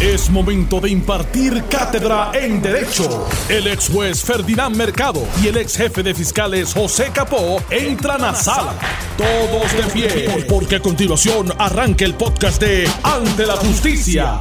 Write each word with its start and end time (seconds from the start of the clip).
Es 0.00 0.28
momento 0.28 0.80
de 0.80 0.90
impartir 0.90 1.62
cátedra 1.70 2.32
en 2.34 2.60
Derecho. 2.60 3.26
El 3.48 3.68
ex 3.68 3.88
juez 3.88 4.24
Ferdinand 4.24 4.76
Mercado 4.76 5.22
y 5.42 5.46
el 5.46 5.56
ex 5.56 5.76
jefe 5.76 6.02
de 6.02 6.12
fiscales 6.12 6.74
José 6.74 7.10
Capó 7.14 7.62
entran 7.70 8.24
a 8.24 8.34
sala. 8.34 8.74
Todos 9.16 9.72
de 9.72 9.92
pie, 9.92 10.44
porque 10.48 10.76
a 10.76 10.80
continuación 10.80 11.46
arranca 11.58 12.04
el 12.04 12.14
podcast 12.14 12.60
de 12.60 12.88
Ante 13.04 13.46
la 13.46 13.54
Justicia. 13.54 14.40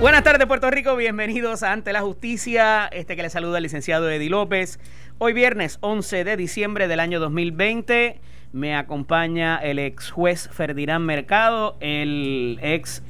Buenas 0.00 0.24
tardes, 0.24 0.46
Puerto 0.46 0.70
Rico. 0.70 0.96
Bienvenidos 0.96 1.62
a 1.62 1.72
Ante 1.72 1.92
la 1.92 2.00
Justicia. 2.00 2.86
Este 2.86 3.16
que 3.16 3.22
le 3.22 3.30
saluda 3.30 3.58
el 3.58 3.64
licenciado 3.64 4.10
Eddie 4.10 4.30
López. 4.30 4.80
Hoy 5.18 5.34
viernes 5.34 5.76
11 5.82 6.24
de 6.24 6.36
diciembre 6.38 6.88
del 6.88 7.00
año 7.00 7.20
2020 7.20 8.18
me 8.52 8.74
acompaña 8.74 9.58
el 9.58 9.78
ex 9.78 10.10
juez 10.10 10.48
Ferdinand 10.50 11.04
Mercado, 11.04 11.76
el 11.80 12.58
ex 12.62 13.02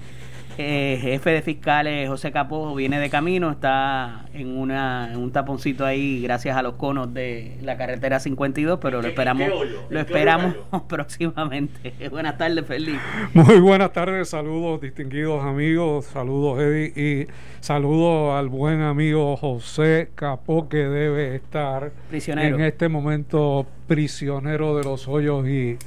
eh, 0.59 0.99
jefe 1.01 1.31
de 1.31 1.43
fiscales 1.43 2.09
José 2.09 2.33
Capó 2.33 2.75
viene 2.75 2.99
de 2.99 3.11
camino, 3.11 3.51
está 3.51 4.27
en, 4.33 4.57
una, 4.57 5.13
en 5.13 5.19
un 5.19 5.31
taponcito 5.31 5.85
ahí 5.85 6.23
gracias 6.23 6.57
a 6.57 6.63
los 6.63 6.75
conos 6.75 7.13
de 7.13 7.59
la 7.63 7.77
carretera 7.77 8.21
52, 8.21 8.79
pero 8.81 9.03
lo 9.03 9.09
esperamos, 9.09 9.49
lo 9.89 10.01
esperamos 10.01 10.55
próximamente. 10.89 11.93
buenas 12.11 12.39
tardes, 12.39 12.67
Felipe. 12.67 13.01
Muy 13.35 13.61
buenas 13.61 13.93
tardes, 13.93 14.29
saludos 14.29 14.81
distinguidos 14.81 15.45
amigos, 15.45 16.07
saludos 16.07 16.61
Eddie 16.61 16.93
y 16.97 17.27
saludos 17.61 18.39
al 18.39 18.49
buen 18.49 18.81
amigo 18.81 19.37
José 19.37 20.11
Capó 20.15 20.69
que 20.69 20.79
debe 20.79 21.37
estar 21.37 21.93
en 22.11 22.61
este 22.61 22.89
momento 22.89 23.67
prisionero 23.87 24.77
de 24.77 24.85
los 24.85 25.07
hoyos 25.09 25.47
y 25.47 25.79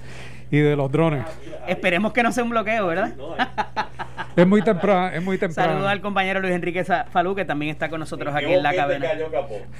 y 0.51 0.57
de 0.57 0.75
los 0.75 0.91
drones. 0.91 1.25
Esperemos 1.67 2.13
que 2.13 2.23
no 2.23 2.31
sea 2.31 2.43
un 2.43 2.49
bloqueo, 2.49 2.87
¿verdad? 2.87 3.13
es 4.35 4.47
muy 4.47 4.61
temprano, 4.61 5.15
es 5.15 5.23
muy 5.23 5.37
temprano. 5.37 5.71
Saludos 5.71 5.91
al 5.91 6.01
compañero 6.01 6.39
Luis 6.39 6.53
Enrique 6.53 6.83
Falú, 6.83 7.35
que 7.35 7.45
también 7.45 7.71
está 7.71 7.89
con 7.89 7.99
nosotros 7.99 8.33
aquí 8.35 8.53
en 8.53 8.63
la 8.63 8.73
cabina. 8.73 9.09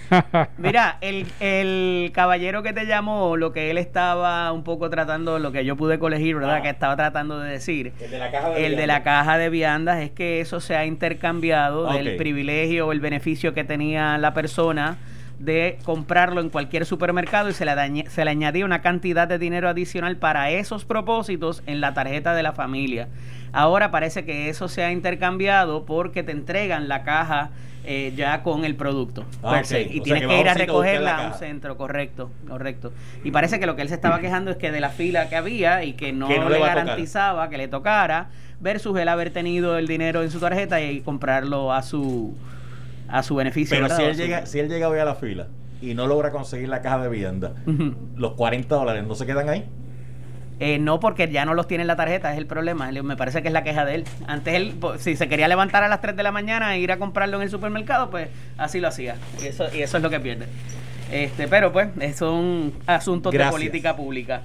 Mira, 0.57 0.97
el, 1.01 1.25
el, 1.39 2.11
caballero 2.13 2.61
que 2.61 2.73
te 2.73 2.85
llamó, 2.85 3.37
lo 3.37 3.51
que 3.51 3.71
él 3.71 3.77
estaba 3.77 4.51
un 4.51 4.63
poco 4.63 4.89
tratando, 4.89 5.39
lo 5.39 5.51
que 5.51 5.65
yo 5.65 5.75
pude 5.75 5.97
colegir, 5.97 6.35
¿verdad? 6.35 6.57
Ah. 6.57 6.61
Que 6.61 6.69
estaba 6.69 6.95
tratando 6.95 7.39
de 7.39 7.51
decir. 7.51 7.93
El 7.99 8.11
de 8.11 8.19
la 8.19 8.31
caja 8.31 8.49
de, 8.49 8.65
el 8.65 8.75
de 8.75 8.87
la 8.87 9.03
caja 9.03 9.37
de 9.37 9.49
viandas 9.49 10.01
es 10.01 10.11
que 10.11 10.41
eso 10.41 10.59
se 10.59 10.75
ha 10.75 10.85
intercambiado 10.85 11.91
del 11.91 12.15
privilegio 12.17 12.87
o 12.87 12.91
el 12.91 12.99
beneficio 12.99 13.53
que 13.53 13.63
tenía 13.63 14.17
la 14.17 14.33
persona 14.33 14.97
de 15.39 15.77
comprarlo 15.83 16.41
en 16.41 16.49
cualquier 16.49 16.85
supermercado 16.85 17.49
y 17.49 17.53
se 17.53 17.65
le, 17.65 18.09
se 18.09 18.25
le 18.25 18.31
añadía 18.31 18.65
una 18.65 18.81
cantidad 18.81 19.27
de 19.27 19.39
dinero 19.39 19.69
adicional 19.69 20.17
para 20.17 20.51
esos 20.51 20.85
propósitos 20.85 21.63
en 21.65 21.81
la 21.81 21.93
tarjeta 21.93 22.35
de 22.35 22.43
la 22.43 22.51
familia. 22.51 23.07
Ahora 23.51 23.89
parece 23.89 24.25
que 24.25 24.49
eso 24.49 24.67
se 24.67 24.83
ha 24.83 24.91
intercambiado 24.91 25.85
porque 25.85 26.23
te 26.23 26.33
entregan 26.33 26.87
la 26.87 27.03
caja 27.03 27.51
eh, 27.85 28.13
ya 28.15 28.43
con 28.43 28.65
el 28.65 28.75
producto. 28.75 29.25
Ah, 29.41 29.61
y 29.63 30.01
tienes 30.01 30.27
que, 30.27 30.39
ir 30.39 30.49
a 30.49 30.53
recogerla 30.53 31.17
a 31.17 31.27
un 31.27 31.33
centro, 31.33 31.77
correcto, 31.77 32.29
correcto. 32.47 32.91
Y 33.23 33.31
parece 33.31 33.59
que 33.59 33.65
lo 33.65 33.75
que 33.75 33.81
él 33.81 33.87
se 33.87 33.95
estaba 33.95 34.19
quejando 34.19 34.51
es 34.51 34.57
que 34.57 34.71
de 34.71 34.81
la 34.81 34.89
fila 34.89 35.29
que 35.29 35.37
había 35.37 35.83
y 35.83 35.93
que 35.93 36.11
no, 36.11 36.27
le, 36.27 36.59
garantizaba 36.59 37.49
que 37.49 37.57
le 37.57 37.67
tocara, 37.67 38.27
versus 38.59 38.99
él 38.99 39.07
haber 39.07 39.31
tenido 39.31 39.77
el 39.77 39.87
dinero 39.87 40.21
en 40.21 40.29
su 40.29 40.39
tarjeta 40.39 40.81
y 40.81 40.99
comprarlo 40.99 41.71
a 41.73 41.81
su 41.81 42.35
a 43.11 43.23
su 43.23 43.35
beneficio. 43.35 43.77
Pero 43.77 43.95
si 43.95 44.03
él, 44.03 44.15
llega, 44.15 44.45
si 44.45 44.59
él 44.59 44.69
llega 44.69 44.89
hoy 44.89 44.99
a 44.99 45.05
la 45.05 45.15
fila 45.15 45.47
y 45.81 45.93
no 45.93 46.07
logra 46.07 46.31
conseguir 46.31 46.69
la 46.69 46.81
caja 46.81 46.99
de 46.99 47.09
vivienda, 47.09 47.53
los 48.15 48.33
40 48.33 48.73
dólares 48.75 49.05
no 49.05 49.15
se 49.15 49.25
quedan 49.25 49.49
ahí. 49.49 49.65
Eh, 50.61 50.77
no, 50.77 50.99
porque 50.99 51.31
ya 51.31 51.45
no 51.45 51.53
los 51.53 51.67
tiene 51.67 51.83
en 51.83 51.87
la 51.87 51.95
tarjeta, 51.95 52.33
es 52.33 52.37
el 52.37 52.45
problema. 52.45 52.91
Me 52.91 53.15
parece 53.15 53.41
que 53.41 53.47
es 53.47 53.53
la 53.53 53.63
queja 53.63 53.85
de 53.85 53.95
él. 53.95 54.03
Antes 54.27 54.55
él, 54.55 54.75
si 54.97 55.15
se 55.15 55.29
quería 55.29 55.47
levantar 55.47 55.83
a 55.83 55.87
las 55.87 56.01
3 56.01 56.17
de 56.17 56.23
la 56.23 56.33
mañana 56.33 56.75
e 56.75 56.79
ir 56.79 56.91
a 56.91 56.97
comprarlo 56.97 57.37
en 57.37 57.43
el 57.43 57.49
supermercado, 57.49 58.09
pues 58.09 58.27
así 58.57 58.81
lo 58.81 58.89
hacía. 58.89 59.15
Y 59.41 59.47
eso, 59.47 59.67
y 59.73 59.81
eso 59.81 59.97
es 59.97 60.03
lo 60.03 60.09
que 60.09 60.19
pierde. 60.19 60.47
Este, 61.11 61.47
pero 61.47 61.71
pues, 61.71 61.87
son 62.15 62.73
asuntos 62.85 63.31
de 63.31 63.45
política 63.45 63.95
pública. 63.95 64.43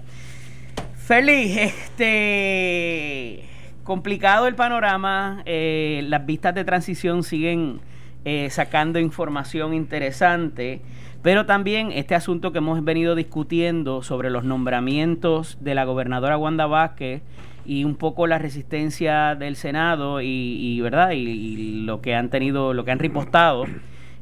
Feliz, 0.96 1.56
este 1.56 3.44
complicado 3.82 4.46
el 4.46 4.54
panorama, 4.54 5.42
eh, 5.44 6.02
las 6.08 6.24
vistas 6.24 6.54
de 6.54 6.64
transición 6.64 7.22
siguen 7.22 7.80
eh, 8.24 8.48
sacando 8.50 8.98
información 8.98 9.74
interesante, 9.74 10.80
pero 11.22 11.46
también 11.46 11.92
este 11.92 12.14
asunto 12.14 12.52
que 12.52 12.58
hemos 12.58 12.82
venido 12.84 13.14
discutiendo 13.14 14.02
sobre 14.02 14.30
los 14.30 14.44
nombramientos 14.44 15.58
de 15.60 15.74
la 15.74 15.84
gobernadora 15.84 16.36
Wanda 16.36 16.66
Vázquez 16.66 17.22
y 17.66 17.84
un 17.84 17.96
poco 17.96 18.26
la 18.26 18.38
resistencia 18.38 19.34
del 19.34 19.56
Senado 19.56 20.20
y, 20.20 20.80
verdad 20.80 21.12
y, 21.12 21.82
lo 21.84 22.00
que 22.00 22.14
han 22.14 22.30
tenido, 22.30 22.74
lo 22.74 22.84
que 22.84 22.90
han 22.90 22.98
ripostado. 22.98 23.64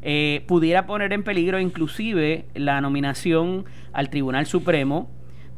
Eh, 0.03 0.45
pudiera 0.49 0.87
poner 0.87 1.13
en 1.13 1.23
peligro 1.23 1.61
inclusive 1.61 2.47
la 2.55 2.81
nominación 2.81 3.65
al 3.93 4.11
Tribunal 4.11 4.47
Supremo 4.47 5.09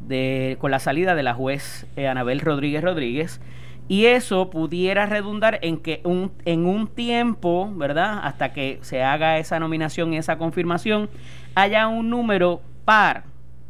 de, 0.01 0.57
con 0.59 0.71
la 0.71 0.79
salida 0.79 1.15
de 1.15 1.23
la 1.23 1.33
juez 1.33 1.87
eh, 1.95 2.07
Anabel 2.07 2.39
Rodríguez 2.41 2.83
Rodríguez, 2.83 3.41
y 3.87 4.05
eso 4.05 4.49
pudiera 4.49 5.05
redundar 5.05 5.59
en 5.61 5.77
que 5.77 6.01
un, 6.03 6.31
en 6.45 6.65
un 6.65 6.87
tiempo, 6.87 7.71
¿verdad? 7.75 8.19
Hasta 8.23 8.51
que 8.51 8.79
se 8.81 9.03
haga 9.03 9.37
esa 9.37 9.59
nominación 9.59 10.13
y 10.13 10.17
esa 10.17 10.37
confirmación, 10.37 11.09
haya 11.53 11.87
un 11.87 12.09
número 12.09 12.61
par 12.83 13.23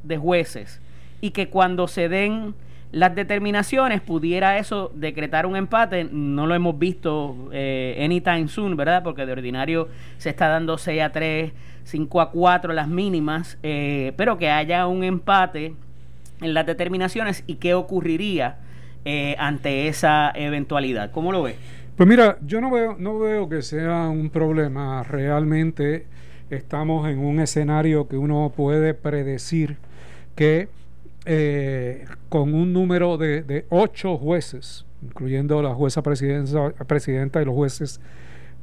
de 0.04 0.18
jueces 0.18 0.82
y 1.20 1.32
que 1.32 1.50
cuando 1.50 1.88
se 1.88 2.08
den 2.08 2.56
las 2.92 3.14
determinaciones 3.14 4.00
pudiera 4.00 4.58
eso 4.58 4.90
decretar 4.96 5.46
un 5.46 5.58
empate. 5.58 6.08
No 6.10 6.48
lo 6.48 6.56
hemos 6.56 6.80
visto 6.80 7.50
eh, 7.52 8.00
anytime 8.02 8.48
soon, 8.48 8.78
¿verdad? 8.78 9.04
Porque 9.04 9.26
de 9.26 9.34
ordinario 9.34 9.90
se 10.18 10.30
está 10.30 10.48
dando 10.48 10.78
6 10.78 11.02
a 11.02 11.12
3, 11.12 11.52
5 11.84 12.22
a 12.22 12.32
4 12.32 12.72
las 12.72 12.88
mínimas, 12.88 13.58
eh, 13.64 14.14
pero 14.16 14.38
que 14.38 14.50
haya 14.50 14.88
un 14.88 15.04
empate 15.04 15.74
en 16.40 16.54
las 16.54 16.66
determinaciones 16.66 17.44
y 17.48 17.56
qué 17.56 17.74
ocurriría 17.74 18.60
eh, 19.06 19.36
ante 19.38 19.88
esa 19.88 20.32
eventualidad. 20.34 21.12
¿Cómo 21.12 21.32
lo 21.32 21.44
ve? 21.44 21.56
Pues 21.96 22.10
mira, 22.10 22.38
yo 22.46 22.60
no 22.60 22.72
veo, 22.72 22.96
no 23.00 23.20
veo 23.20 23.48
que 23.48 23.62
sea 23.62 24.10
un 24.10 24.30
problema. 24.30 25.04
Realmente 25.04 26.08
estamos 26.50 27.08
en 27.08 27.20
un 27.20 27.40
escenario 27.40 28.08
que 28.08 28.18
uno 28.18 28.52
puede 28.56 28.94
predecir 28.94 29.78
que 30.36 30.68
eh, 31.26 32.06
con 32.30 32.54
un 32.54 32.74
número 32.74 33.18
de, 33.18 33.66
ocho 33.70 34.18
jueces, 34.18 34.86
incluyendo 35.02 35.62
la 35.62 35.74
jueza 35.74 36.04
presidenta, 36.04 37.42
y 37.42 37.46
los 37.46 37.56
jueces 37.56 38.02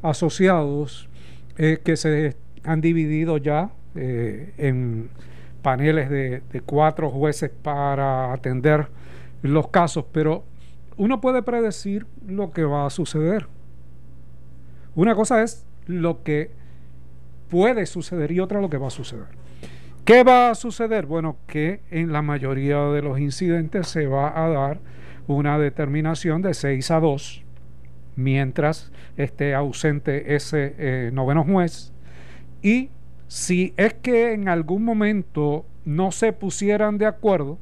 asociados, 0.02 1.08
eh, 1.56 1.78
que 1.82 1.96
se 1.96 2.36
han 2.64 2.80
dividido 2.80 3.38
ya 3.38 3.70
en 3.94 5.08
paneles 5.62 6.10
de, 6.10 6.42
cuatro 6.66 7.10
jueces 7.10 7.50
para 7.50 8.32
atender 8.32 8.88
los 9.42 9.68
casos, 9.68 10.04
pero 10.12 10.44
uno 10.96 11.20
puede 11.20 11.42
predecir 11.42 12.06
lo 12.26 12.52
que 12.52 12.64
va 12.64 12.86
a 12.86 12.90
suceder. 12.90 13.46
Una 14.94 15.14
cosa 15.14 15.42
es 15.42 15.66
lo 15.86 16.22
que 16.22 16.50
puede 17.48 17.86
suceder 17.86 18.32
y 18.32 18.40
otra 18.40 18.60
lo 18.60 18.70
que 18.70 18.78
va 18.78 18.88
a 18.88 18.90
suceder. 18.90 19.26
¿Qué 20.04 20.24
va 20.24 20.50
a 20.50 20.54
suceder? 20.54 21.06
Bueno, 21.06 21.36
que 21.46 21.80
en 21.90 22.12
la 22.12 22.22
mayoría 22.22 22.78
de 22.86 23.02
los 23.02 23.18
incidentes 23.20 23.88
se 23.88 24.06
va 24.06 24.44
a 24.44 24.48
dar 24.48 24.80
una 25.26 25.58
determinación 25.58 26.42
de 26.42 26.54
6 26.54 26.90
a 26.90 27.00
2 27.00 27.44
mientras 28.16 28.90
esté 29.16 29.54
ausente 29.54 30.34
ese 30.34 30.74
eh, 30.78 31.10
noveno 31.12 31.44
juez. 31.44 31.92
Y 32.62 32.90
si 33.28 33.74
es 33.76 33.94
que 33.94 34.32
en 34.32 34.48
algún 34.48 34.84
momento 34.84 35.64
no 35.84 36.12
se 36.12 36.32
pusieran 36.32 36.98
de 36.98 37.06
acuerdo, 37.06 37.58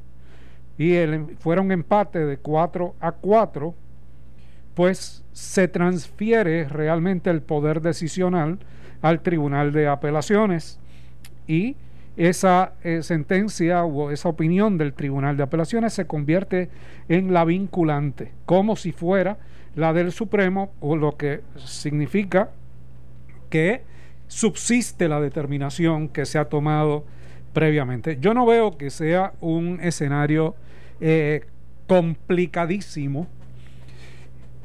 y 0.77 0.93
el, 0.93 1.13
em, 1.13 1.27
fuera 1.37 1.61
un 1.61 1.71
empate 1.71 2.19
de 2.25 2.37
4 2.37 2.95
a 2.99 3.11
4, 3.11 3.75
pues 4.73 5.23
se 5.31 5.67
transfiere 5.67 6.67
realmente 6.67 7.29
el 7.29 7.41
poder 7.41 7.81
decisional 7.81 8.59
al 9.01 9.21
Tribunal 9.21 9.71
de 9.71 9.87
Apelaciones. 9.87 10.79
Y 11.47 11.75
esa 12.17 12.73
eh, 12.83 13.03
sentencia 13.03 13.83
o 13.83 14.11
esa 14.11 14.29
opinión 14.29 14.77
del 14.77 14.93
Tribunal 14.93 15.37
de 15.37 15.43
Apelaciones 15.43 15.93
se 15.93 16.07
convierte 16.07 16.69
en 17.09 17.33
la 17.33 17.45
vinculante, 17.45 18.31
como 18.45 18.75
si 18.75 18.91
fuera 18.91 19.37
la 19.75 19.93
del 19.93 20.11
Supremo, 20.11 20.71
o 20.79 20.95
lo 20.95 21.15
que 21.15 21.41
significa 21.55 22.49
que 23.49 23.83
subsiste 24.27 25.07
la 25.07 25.19
determinación 25.19 26.09
que 26.09 26.25
se 26.25 26.37
ha 26.37 26.45
tomado 26.45 27.05
previamente. 27.53 28.17
Yo 28.19 28.33
no 28.33 28.45
veo 28.45 28.77
que 28.77 28.89
sea 28.89 29.33
un 29.41 29.79
escenario 29.81 30.55
eh, 30.99 31.45
complicadísimo, 31.87 33.27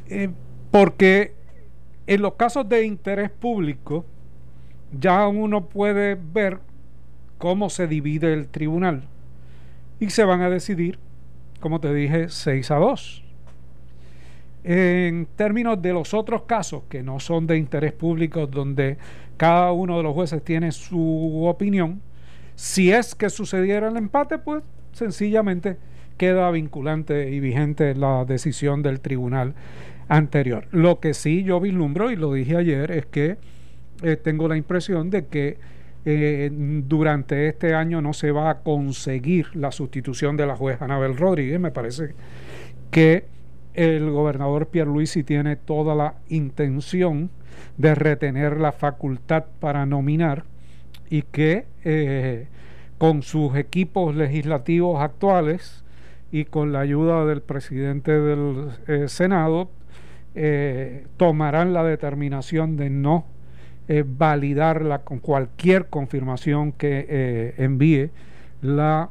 eh, 0.09 0.31
porque 0.71 1.35
en 2.06 2.23
los 2.23 2.35
casos 2.35 2.69
de 2.69 2.85
interés 2.85 3.31
público 3.31 4.05
ya 4.99 5.27
uno 5.27 5.67
puede 5.67 6.15
ver 6.15 6.61
cómo 7.38 7.69
se 7.69 7.87
divide 7.87 8.33
el 8.33 8.49
tribunal 8.49 9.03
y 9.99 10.11
se 10.11 10.25
van 10.25 10.43
a 10.43 10.50
decidir, 10.50 10.99
como 11.61 11.81
te 11.81 11.93
dije, 11.93 12.29
6 12.29 12.71
a 12.71 12.77
2. 12.77 13.25
En 14.65 15.27
términos 15.37 15.81
de 15.81 15.93
los 15.93 16.12
otros 16.12 16.43
casos 16.43 16.83
que 16.88 17.03
no 17.03 17.21
son 17.21 17.47
de 17.47 17.56
interés 17.56 17.93
público, 17.93 18.47
donde 18.47 18.99
cada 19.37 19.73
uno 19.73 19.97
de 19.97 20.03
los 20.03 20.15
jueces 20.15 20.43
tiene 20.43 20.73
su 20.73 21.44
opinión, 21.47 22.00
si 22.56 22.91
es 22.91 23.14
que 23.14 23.31
sucediera 23.31 23.88
el 23.88 23.97
empate, 23.97 24.38
pues 24.38 24.64
sencillamente 24.93 25.76
queda 26.17 26.50
vinculante 26.50 27.31
y 27.31 27.38
vigente 27.38 27.94
la 27.94 28.25
decisión 28.25 28.82
del 28.82 29.00
tribunal 29.00 29.55
anterior. 30.08 30.67
Lo 30.70 30.99
que 30.99 31.14
sí 31.14 31.44
yo 31.44 31.61
vislumbro, 31.61 32.11
y 32.11 32.17
lo 32.17 32.32
dije 32.32 32.56
ayer, 32.56 32.91
es 32.91 33.06
que 33.06 33.37
eh, 34.03 34.17
tengo 34.17 34.49
la 34.49 34.56
impresión 34.56 35.11
de 35.11 35.26
que 35.26 35.58
eh, 36.05 36.50
durante 36.53 37.49
este 37.49 37.75
año 37.75 38.00
no 38.00 38.12
se 38.12 38.31
va 38.31 38.50
a 38.50 38.59
conseguir 38.61 39.55
la 39.55 39.73
sustitución 39.73 40.37
de 40.37 40.47
la 40.47 40.56
juez 40.56 40.81
Anabel 40.81 41.17
Rodríguez. 41.17 41.61
Me 41.61 41.73
parece 41.73 42.14
que 42.91 43.25
el 43.75 44.11
gobernador 44.11 44.69
Pierluisi 44.69 45.25
tiene 45.25 45.56
toda 45.56 45.94
la 45.94 46.14
intención 46.29 47.31
de 47.76 47.94
retener 47.94 48.59
la 48.59 48.73
facultad 48.73 49.44
para 49.61 49.85
nominar 49.85 50.44
y 51.11 51.23
que 51.23 51.67
eh, 51.88 52.49
con 52.99 53.23
sus 53.23 53.55
equipos 53.55 54.17
legislativos 54.17 55.00
actuales 55.00 55.85
y 56.33 56.44
con 56.44 56.73
la 56.73 56.81
ayuda 56.81 57.25
del 57.27 57.43
presidente 57.43 58.11
del 58.11 58.71
eh, 58.88 59.05
Senado 59.06 59.71
eh, 60.35 61.06
tomarán 61.17 61.73
la 61.73 61.85
determinación 61.85 62.77
de 62.77 62.91
no 62.91 63.27
validarla 64.05 65.03
con 65.03 65.21
cualquier 65.21 65.87
confirmación 65.87 66.73
que 66.73 67.55
envíe 67.56 68.11
la 68.61 69.11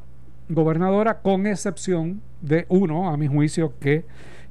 gobernadora, 0.50 1.20
con 1.22 1.48
excepción 1.48 2.20
de 2.42 2.66
uno, 2.68 3.10
a 3.10 3.16
mi 3.16 3.28
juicio, 3.28 3.72
que 3.80 4.04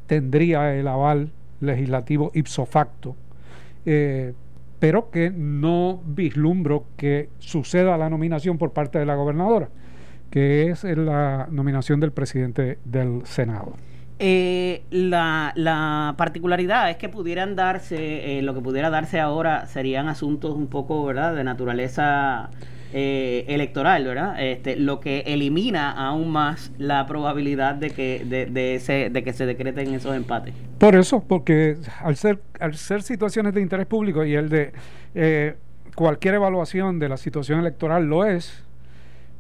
tendría 0.07 0.75
el 0.75 0.89
aval 0.89 1.31
legislativo 1.61 2.31
ipso 2.33 2.65
facto, 2.65 3.17
pero 4.85 5.11
que 5.11 5.31
no 5.31 6.03
vislumbro 6.05 6.85
que 6.99 7.31
suceda 7.39 7.97
la 7.97 8.11
nominación 8.11 8.59
por 8.59 8.75
parte 8.75 8.99
de 8.99 9.07
la 9.07 9.15
gobernadora 9.15 9.71
que 10.29 10.69
es 10.69 10.85
la 10.85 11.49
nominación 11.51 12.01
del 12.01 12.13
presidente 12.13 12.77
del 12.85 13.25
Senado. 13.25 13.79
Eh, 14.19 14.83
la, 14.91 16.15
particularidad 16.19 16.91
es 16.91 16.99
que 16.99 17.09
pudieran 17.09 17.57
darse, 17.57 18.39
eh, 18.39 18.43
lo 18.43 18.53
que 18.53 18.61
pudiera 18.61 18.91
darse 18.91 19.21
ahora 19.21 19.67
serían 19.69 20.07
asuntos 20.07 20.55
un 20.55 20.67
poco, 20.67 21.03
¿verdad?, 21.07 21.35
de 21.35 21.45
naturaleza 21.45 22.51
eh, 22.93 23.45
electoral, 23.49 24.05
¿verdad? 24.05 24.43
Este, 24.43 24.77
lo 24.77 25.01
que 25.01 25.21
elimina 25.27 25.91
aún 25.91 26.31
más 26.31 26.73
la 26.79 27.07
probabilidad 27.07 27.75
de 27.75 27.91
que, 27.91 28.25
de, 28.25 28.47
de, 28.47 28.77
ese, 28.77 29.11
de 29.11 29.23
que 29.25 29.33
se 29.33 29.47
decreten 29.47 29.95
esos 29.95 30.15
empates. 30.15 30.55
Por 30.79 30.95
eso, 30.95 31.25
porque 31.27 31.77
al 32.03 32.17
ser, 32.17 32.41
al 32.61 32.75
ser 32.75 33.03
situaciones 33.03 33.55
de 33.55 33.61
interés 33.61 33.87
público 33.87 34.25
y 34.25 34.35
el 34.35 34.49
de 34.49 34.73
cualquier 35.95 36.35
evaluación 36.35 36.99
de 36.99 37.09
la 37.09 37.17
situación 37.17 37.61
electoral 37.61 38.05
lo 38.05 38.25
es, 38.25 38.65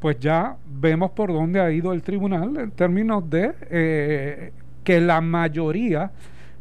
pues 0.00 0.18
ya 0.20 0.56
vemos 0.66 1.10
por 1.12 1.32
dónde 1.32 1.60
ha 1.60 1.70
ido 1.70 1.92
el 1.92 2.02
tribunal 2.02 2.56
en 2.56 2.70
términos 2.70 3.28
de 3.28 3.54
eh, 3.70 4.52
que 4.82 5.00
la 5.00 5.20
mayoría 5.20 6.10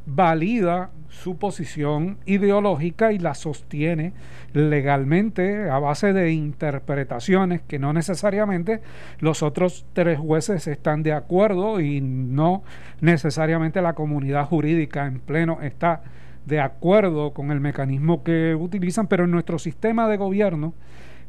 valida 0.06 0.90
su 1.14 1.38
posición 1.38 2.18
ideológica 2.26 3.14
y 3.14 3.20
la 3.20 3.36
sostiene 3.36 4.14
legalmente 4.54 5.70
a 5.70 5.78
base 5.80 6.12
de 6.12 6.32
interpretaciones 6.32 7.62
que 7.62 7.80
no 7.80 7.94
necesariamente 7.94 8.82
los 9.20 9.44
otros 9.44 9.86
tres 9.94 10.18
jueces 10.18 10.68
están 10.68 11.04
de 11.04 11.14
acuerdo 11.14 11.80
y 11.80 12.02
no 12.02 12.64
necesariamente 13.00 13.82
la 13.82 13.94
comunidad 13.94 14.46
jurídica 14.48 15.06
en 15.06 15.20
pleno 15.20 15.62
está 15.62 16.02
de 16.46 16.60
acuerdo 16.60 17.32
con 17.32 17.52
el 17.52 17.62
mecanismo 17.62 18.24
que 18.24 18.56
utilizan, 18.56 19.08
pero 19.08 19.24
en 19.24 19.32
nuestro 19.32 19.60
sistema 19.60 20.10
de 20.10 20.18
gobierno 20.18 20.74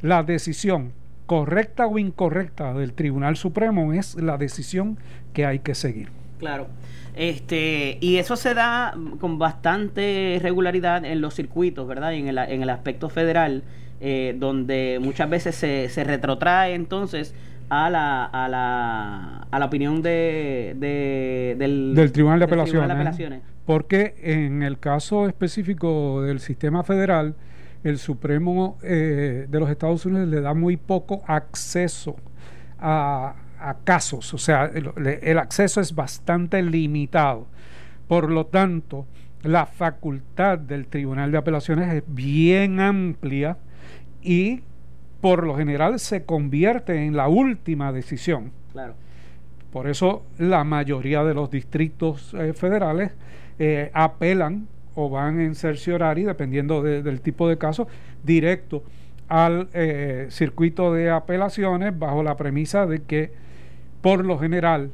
la 0.01 0.23
decisión 0.23 0.93
correcta 1.25 1.87
o 1.87 1.99
incorrecta 1.99 2.73
del 2.73 2.93
Tribunal 2.93 3.37
Supremo 3.37 3.93
es 3.93 4.15
la 4.15 4.37
decisión 4.37 4.97
que 5.31 5.45
hay 5.45 5.59
que 5.59 5.75
seguir. 5.75 6.24
Claro. 6.39 6.67
Este, 7.15 7.97
y 8.01 8.17
eso 8.17 8.35
se 8.35 8.53
da 8.53 8.93
con 9.19 9.39
bastante 9.39 10.39
regularidad 10.41 11.05
en 11.05 11.21
los 11.21 11.33
circuitos, 11.33 11.87
¿verdad? 11.87 12.11
Y 12.11 12.19
en 12.19 12.27
el, 12.27 12.37
en 12.37 12.61
el 12.61 12.69
aspecto 12.69 13.09
federal, 13.09 13.63
eh, 14.01 14.35
donde 14.37 14.99
muchas 15.01 15.29
veces 15.29 15.55
se, 15.55 15.87
se 15.87 16.03
retrotrae 16.03 16.73
entonces 16.73 17.33
a 17.69 17.89
la, 17.89 18.25
a 18.25 18.47
la, 18.49 19.47
a 19.49 19.59
la 19.59 19.65
opinión 19.65 20.01
de, 20.01 20.75
del, 21.57 22.11
Tribunal 22.11 22.39
de 22.39 22.45
Apelaciones. 22.45 23.41
Porque 23.65 24.15
en 24.21 24.61
el 24.61 24.77
caso 24.79 25.27
específico 25.27 26.21
del 26.21 26.39
sistema 26.39 26.83
federal, 26.83 27.35
el 27.83 27.97
Supremo 27.97 28.77
eh, 28.83 29.47
de 29.49 29.59
los 29.59 29.69
Estados 29.69 30.05
Unidos 30.05 30.27
le 30.27 30.41
da 30.41 30.53
muy 30.53 30.77
poco 30.77 31.23
acceso 31.25 32.15
a, 32.79 33.35
casos, 33.73 34.33
o 34.33 34.37
sea, 34.37 34.65
el, 34.65 35.37
acceso 35.37 35.81
es 35.81 35.95
bastante 35.95 36.61
limitado. 36.61 37.47
Por 38.07 38.31
lo 38.31 38.45
tanto, 38.45 39.05
la 39.43 39.65
facultad 39.65 40.59
del 40.59 40.87
Tribunal 40.87 41.31
de 41.31 41.37
Apelaciones 41.37 41.93
es 41.93 42.03
bien 42.07 42.79
amplia 42.79 43.57
y 44.21 44.61
por 45.21 45.45
lo 45.45 45.55
general 45.55 45.99
se 45.99 46.23
convierte 46.23 47.05
en 47.05 47.15
la 47.15 47.27
última 47.27 47.91
decisión. 47.91 48.51
Claro. 48.71 48.95
Por 49.71 49.87
eso 49.87 50.23
la 50.37 50.63
mayoría 50.63 51.23
de 51.23 51.33
los 51.33 51.49
distritos 51.49 52.33
eh, 52.33 52.53
federales 52.53 53.11
eh, 53.59 53.89
apelan 53.93 54.67
o 54.95 55.09
van 55.09 55.41
en 55.41 55.55
cerciorari, 55.55 56.23
dependiendo 56.23 56.81
del 56.81 57.21
tipo 57.21 57.49
de 57.49 57.57
caso, 57.57 57.87
directo 58.23 58.83
al 59.27 59.69
eh, 59.73 60.27
circuito 60.29 60.93
de 60.93 61.09
apelaciones 61.09 61.97
bajo 61.97 62.23
la 62.23 62.37
premisa 62.37 62.85
de 62.85 63.01
que 63.01 63.33
por 64.05 64.23
lo 64.23 64.37
general 64.37 64.91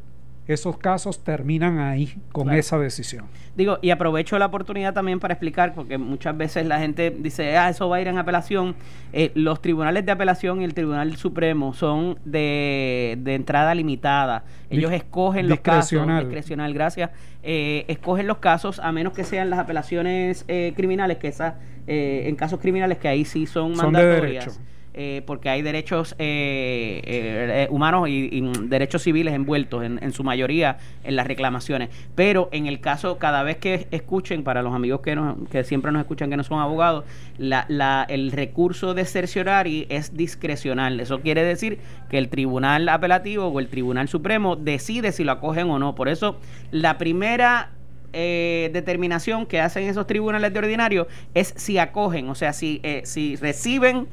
esos 0.48 0.78
casos 0.78 1.22
terminan 1.22 1.80
ahí 1.80 2.16
con 2.31 2.50
esa 2.50 2.80
decisión. 2.80 3.25
Digo, 3.58 3.78
y 3.81 3.90
aprovecho 3.90 4.40
la 4.40 4.46
oportunidad 4.46 4.94
también 4.94 5.19
para 5.19 5.34
explicar, 5.34 5.74
porque 5.74 5.98
muchas 5.98 6.38
veces 6.38 6.66
la 6.66 6.80
gente 6.80 7.12
dice, 7.12 7.58
ah, 7.58 7.68
eso 7.68 7.90
va 7.90 7.98
a 7.98 8.02
ir 8.02 8.08
en 8.08 8.18
apelación. 8.18 8.74
Eh, 9.12 9.31
los 9.36 9.62
tribunales 9.62 10.06
de 10.06 10.13
apelación 10.13 10.62
y 10.62 10.63
el 10.63 10.74
Tribunal 10.74 11.18
Supremo 11.18 11.74
son 11.74 12.19
de, 12.24 13.19
entrada 13.25 13.75
limitada. 13.75 14.46
Ellos 14.69 14.94
escogen 14.94 15.50
los 15.50 15.60
casos. 15.60 16.08
Discrecional, 16.08 16.74
gracias. 16.74 17.10
Eh, 17.44 17.84
escogen 17.90 18.28
los 18.28 18.38
casos 18.38 18.80
a 18.80 18.94
menos 18.94 19.12
que 19.12 19.25
sean 19.25 19.50
las 19.50 19.60
apelaciones 19.60 20.46
eh, 20.48 20.72
criminales, 20.74 21.18
que 21.18 21.28
esas, 21.28 21.56
en 21.86 22.34
casos 22.38 22.62
criminales 22.62 22.98
que 22.98 23.10
ahí 23.10 23.25
sí 23.25 23.46
son, 23.46 23.75
son 23.75 23.91
mandatorias. 23.91 24.58
Eh, 24.93 25.21
porque 25.25 25.48
hay 25.48 25.62
derechos 25.62 26.15
eh, 26.19 27.01
eh, 27.05 27.67
humanos 27.69 28.10
y, 28.10 28.41
derechos 28.63 29.01
civiles 29.03 29.33
envueltos 29.33 29.86
en, 29.86 30.12
su 30.12 30.25
mayoría 30.25 30.79
en 31.05 31.15
las 31.15 31.25
reclamaciones. 31.25 31.89
Pero 32.13 32.50
en 32.51 32.67
el 32.67 32.81
caso, 32.81 33.17
cada 33.17 33.41
vez 33.43 33.55
que 33.55 33.88
escuchen, 33.91 34.43
para 34.43 34.62
los 34.62 34.74
amigos 34.74 35.00
que, 35.00 35.17
que 35.50 35.63
siempre 35.63 35.93
nos 35.93 36.01
escuchan 36.01 36.29
que 36.29 36.36
no 36.36 36.43
son 36.43 36.60
abogados, 36.60 37.05
la, 37.38 38.05
el 38.10 38.33
recurso 38.33 38.93
de 38.93 39.05
cerciorari 39.05 39.88
es 39.88 40.17
discrecional. 40.17 41.00
Eso 41.00 41.21
quiere 41.21 41.45
decir 41.45 41.79
que 42.10 42.17
el 42.17 42.27
tribunal 42.27 42.89
apelativo 42.89 43.48
o 43.48 43.60
el 43.62 43.69
tribunal 43.69 44.10
supremo 44.10 44.57
decide 44.57 45.13
si 45.13 45.24
lo 45.24 45.31
acogen 45.31 45.69
o 45.69 45.79
no. 45.79 45.95
Por 45.95 46.10
eso, 46.10 46.38
la 46.71 46.98
primera 46.98 47.71
determinación 48.12 49.45
que 49.45 49.62
hacen 49.62 49.88
esos 49.88 50.05
tribunales 50.05 50.51
de 50.51 50.60
ordinario 50.60 51.07
es 51.33 51.53
si 51.55 51.77
acogen, 51.77 52.27
o 52.27 52.36
sea, 52.36 52.51
si, 52.51 52.81
si 53.05 53.38
reciben 53.38 54.10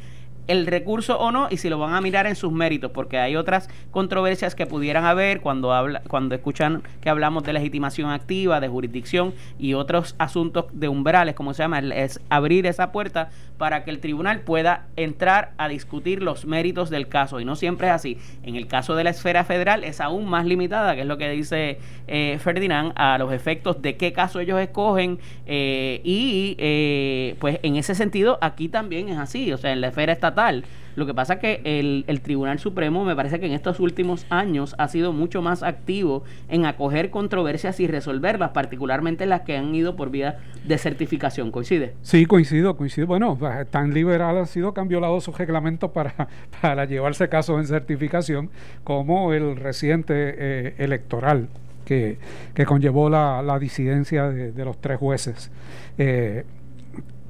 el 0.48 0.66
recurso 0.66 1.18
o 1.18 1.30
no 1.30 1.46
y 1.50 1.58
si 1.58 1.68
lo 1.68 1.78
van 1.78 1.94
a 1.94 2.00
mirar 2.00 2.26
en 2.26 2.34
sus 2.34 2.50
méritos, 2.52 2.90
porque 2.90 3.18
hay 3.18 3.36
otras 3.36 3.68
controversias 3.90 4.54
que 4.54 4.66
pudieran 4.66 5.04
haber 5.04 5.40
cuando 5.40 5.72
habla, 5.72 6.02
cuando 6.08 6.34
escuchan 6.34 6.82
que 7.00 7.10
hablamos 7.10 7.44
de 7.44 7.52
legitimación 7.52 8.10
activa, 8.10 8.58
de 8.60 8.68
jurisdicción 8.68 9.34
y 9.58 9.74
otros 9.74 10.16
asuntos 10.18 10.66
de 10.72 10.88
umbrales, 10.88 11.34
como 11.34 11.54
se 11.54 11.62
llama, 11.62 11.78
es 11.78 12.20
abrir 12.30 12.66
esa 12.66 12.90
puerta 12.90 13.30
para 13.58 13.84
que 13.84 13.90
el 13.90 13.98
tribunal 13.98 14.40
pueda 14.40 14.86
entrar 14.96 15.52
a 15.58 15.68
discutir 15.68 16.22
los 16.22 16.46
méritos 16.46 16.90
del 16.90 17.08
caso 17.08 17.40
y 17.40 17.44
no 17.44 17.56
siempre 17.56 17.88
es 17.88 17.92
así. 17.92 18.18
En 18.44 18.56
el 18.56 18.66
caso 18.66 18.94
de 18.94 19.04
la 19.04 19.10
esfera 19.10 19.44
federal 19.44 19.84
es 19.84 20.00
aún 20.00 20.26
más 20.26 20.46
limitada, 20.46 20.94
que 20.94 21.02
es 21.02 21.06
lo 21.06 21.18
que 21.18 21.28
dice 21.28 21.78
eh, 22.06 22.38
Ferdinand, 22.40 22.92
a 22.94 23.18
los 23.18 23.32
efectos 23.32 23.82
de 23.82 23.96
qué 23.96 24.12
caso 24.12 24.40
ellos 24.40 24.60
escogen 24.60 25.18
eh, 25.46 26.00
y 26.04 26.56
eh, 26.58 27.34
pues 27.40 27.58
en 27.62 27.76
ese 27.76 27.94
sentido 27.94 28.38
aquí 28.40 28.68
también 28.68 29.08
es 29.08 29.18
así, 29.18 29.52
o 29.52 29.58
sea, 29.58 29.72
en 29.72 29.80
la 29.80 29.88
esfera 29.88 30.12
estatal 30.12 30.64
lo 30.96 31.06
que 31.06 31.14
pasa 31.14 31.34
es 31.34 31.40
que 31.40 31.60
el, 31.64 32.04
el, 32.06 32.20
Tribunal 32.20 32.58
Supremo 32.58 33.04
me 33.04 33.14
parece 33.14 33.40
que 33.40 33.46
en 33.46 33.52
estos 33.52 33.80
últimos 33.80 34.26
años 34.30 34.74
ha 34.78 34.88
sido 34.88 35.12
mucho 35.12 35.42
más 35.42 35.62
activo 35.62 36.24
en 36.48 36.66
acoger 36.66 37.10
controversias 37.10 37.80
y 37.80 37.86
resolverlas, 37.86 38.50
particularmente 38.50 39.26
las 39.26 39.42
que 39.42 39.56
han 39.56 39.74
ido 39.74 39.96
por 39.96 40.10
vía 40.10 40.38
de 40.64 40.78
certificación. 40.78 41.50
¿Coincide? 41.50 41.94
Sí, 42.02 42.26
coincido, 42.26 42.76
coincido. 42.76 43.06
Bueno, 43.06 43.38
tan 43.70 43.94
liberal 43.94 44.38
ha 44.38 44.46
sido 44.46 44.74
que 44.74 44.80
han 44.80 44.88
violado 44.88 45.20
sus 45.20 45.36
reglamentos 45.38 45.90
para, 45.90 46.28
para 46.60 46.84
llevarse 46.84 47.28
casos 47.28 47.58
en 47.60 47.66
certificación 47.66 48.50
como 48.84 49.32
el 49.32 49.56
reciente 49.56 50.14
eh, 50.16 50.74
electoral 50.78 51.48
que, 51.88 52.18
conllevó 52.66 53.08
la, 53.08 53.58
disidencia 53.58 54.28
de, 54.28 54.64
los 54.64 54.78
tres 54.78 54.98
jueces, 54.98 55.50
eh, 55.96 56.44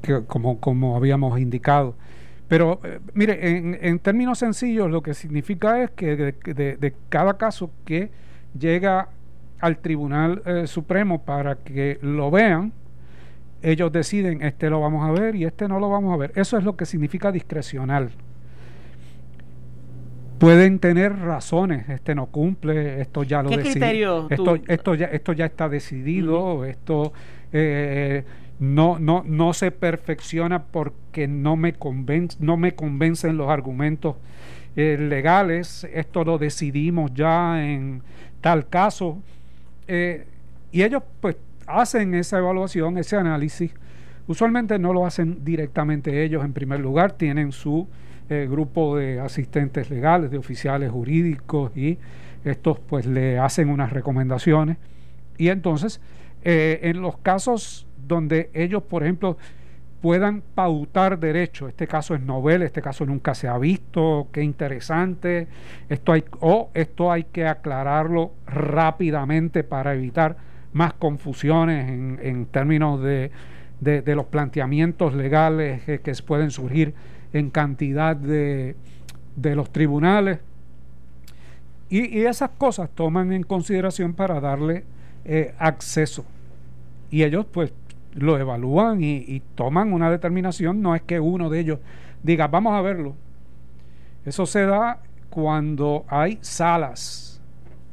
que, 0.03 0.25
como, 0.27 0.59
como 0.59 0.97
habíamos 0.97 1.39
indicado. 1.39 1.95
Pero, 2.49 2.81
eh, 2.83 2.99
mire, 3.13 3.79
en, 3.87 3.99
términos 3.99 4.39
sencillos, 4.39 4.91
lo 4.91 5.03
que 5.03 5.13
significa 5.13 5.83
es 5.83 5.91
que 5.91 6.17
de, 6.17 6.95
cada 7.11 7.37
caso 7.37 7.71
que 7.85 8.11
llega 8.59 9.09
al 9.61 9.79
Tribunal 9.79 10.43
eh, 10.47 10.67
Supremo 10.67 11.23
para 11.23 11.57
que 11.57 11.99
lo 12.01 12.31
vean, 12.31 12.73
ellos 13.63 13.93
deciden, 13.93 14.43
este 14.43 14.71
lo 14.71 14.81
vamos 14.81 15.07
a 15.07 15.21
ver 15.21 15.35
y 15.35 15.45
este 15.45 15.69
no 15.69 15.79
lo 15.79 15.91
vamos 15.91 16.15
a 16.15 16.17
ver. 16.17 16.33
Eso 16.37 16.57
es 16.57 16.65
lo 16.65 16.77
que 16.77 16.87
significa 16.87 17.31
discrecional. 17.31 18.11
Pueden 20.39 20.79
tener 20.79 21.19
razones, 21.19 21.89
este 21.89 22.15
no 22.15 22.27
cumple, 22.27 23.01
esto 23.03 23.25
ya 23.25 23.43
lo 23.43 23.51
decidió. 23.51 24.29
Esto, 24.31 24.57
esto, 24.69 24.95
ya, 24.95 25.07
esto 25.07 25.33
ya 25.33 25.47
está 25.47 25.69
decidido, 25.69 26.65
esto 26.65 27.13
eh, 27.53 28.25
no, 28.59 28.99
no, 28.99 29.23
no 29.25 29.53
se 29.53 29.71
perfecciona 29.71 30.65
porque 30.65 31.29
no 31.29 31.57
me, 31.57 31.75
no 32.41 32.57
me 32.57 32.75
convencen 32.75 33.37
los 33.37 33.49
argumentos 33.49 34.17
eh, 34.77 34.97
legales, 34.97 35.89
esto 35.93 36.25
lo 36.25 36.39
decidimos 36.39 37.13
ya 37.15 37.65
en 37.65 38.03
tal 38.41 38.69
caso. 38.69 39.19
Eh, 39.87 40.27
y 40.73 40.83
ellos 40.83 41.03
pues 41.21 41.37
hacen 41.67 42.15
esa 42.15 42.39
evaluación, 42.39 42.99
ese 42.99 43.17
análisis. 43.17 43.73
Usualmente 44.27 44.79
no 44.79 44.93
lo 44.93 45.07
hacen 45.07 45.45
directamente 45.45 46.23
ellos 46.23 46.45
en 46.45 46.53
primer 46.53 46.81
lugar, 46.81 47.13
tienen 47.13 47.53
su 47.53 47.89
eh, 48.29 48.47
grupo 48.49 48.97
de 48.97 49.21
asistentes 49.21 49.91
legales, 49.91 50.31
de 50.31 50.39
oficiales 50.39 50.91
jurídicos 50.91 51.75
y 51.77 51.99
estos 52.45 52.79
pues 52.79 53.07
le 53.07 53.39
hacen 53.39 53.71
unas 53.71 53.93
recomendaciones. 53.93 54.77
Y 55.39 55.49
entonces, 55.49 56.01
en 56.45 57.03
los 57.03 57.19
casos 57.19 57.88
donde 58.09 58.51
ellos, 58.55 58.83
por 58.83 59.03
ejemplo, 59.05 59.37
puedan 60.01 60.43
pautar 60.55 61.19
derecho. 61.19 61.69
Este 61.69 61.87
caso 61.87 62.15
es 62.15 62.21
novel, 62.21 62.63
este 62.63 62.81
caso 62.83 63.05
nunca 63.05 63.35
se 63.35 63.49
ha 63.49 63.59
visto, 63.59 64.29
qué 64.33 64.43
interesante. 64.43 65.49
Esto 65.89 66.13
hay, 66.13 66.25
o 66.41 66.71
esto 66.75 67.11
hay 67.11 67.25
que 67.25 67.47
aclararlo 67.47 68.33
rápidamente 68.47 69.65
para 69.65 69.95
evitar 69.95 70.37
más 70.73 70.93
confusiones 70.95 71.89
en, 71.89 72.47
términos 72.47 73.03
de, 73.03 73.31
los 73.81 74.27
planteamientos 74.27 75.15
legales 75.15 75.83
que, 75.85 76.13
pueden 76.25 76.51
surgir 76.51 76.95
en 77.33 77.51
cantidad 77.51 78.15
de, 78.15 78.77
los 79.43 79.71
tribunales. 79.73 80.39
Y, 81.91 82.21
esas 82.21 82.51
cosas 82.51 82.91
toman 82.95 83.33
en 83.33 83.43
consideración 83.43 84.13
para 84.13 84.41
darle 84.41 84.85
eh, 85.25 85.55
acceso. 85.59 86.25
Y 87.11 87.23
ellos 87.23 87.47
pues 87.51 87.73
lo 88.15 88.39
evalúan 88.39 89.03
y, 89.03 89.43
toman 89.55 89.93
una 89.93 90.11
determinación. 90.11 90.83
No 90.83 90.95
es 90.95 91.03
que 91.03 91.21
uno 91.21 91.51
de 91.51 91.61
ellos 91.61 91.79
diga, 92.23 92.49
vamos 92.49 92.75
a 92.75 92.81
verlo. 92.81 93.15
Eso 94.25 94.47
se 94.47 94.67
da 94.67 94.99
cuando 95.31 96.05
hay 96.09 96.39
salas, 96.41 97.41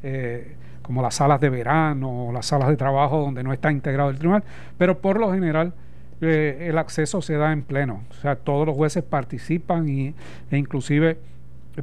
eh, 0.03 0.55
como 0.81 1.01
las 1.01 1.15
salas 1.15 1.39
de 1.39 1.49
verano 1.49 2.27
o 2.27 2.31
las 2.31 2.45
salas 2.45 2.69
de 2.69 2.77
trabajo 2.77 3.19
donde 3.19 3.43
no 3.43 3.53
está 3.53 3.71
integrado 3.71 4.09
el 4.09 4.17
tribunal, 4.17 4.43
pero 4.77 4.99
por 4.99 5.19
lo 5.19 5.31
general 5.31 5.73
eh, 6.21 6.67
el 6.69 6.77
acceso 6.77 7.21
se 7.21 7.35
da 7.35 7.51
en 7.51 7.63
pleno. 7.63 8.03
O 8.09 8.13
sea, 8.15 8.35
todos 8.35 8.65
los 8.65 8.75
jueces 8.75 9.03
participan 9.03 9.87
y, 9.89 10.13
e 10.51 10.57
inclusive 10.57 11.17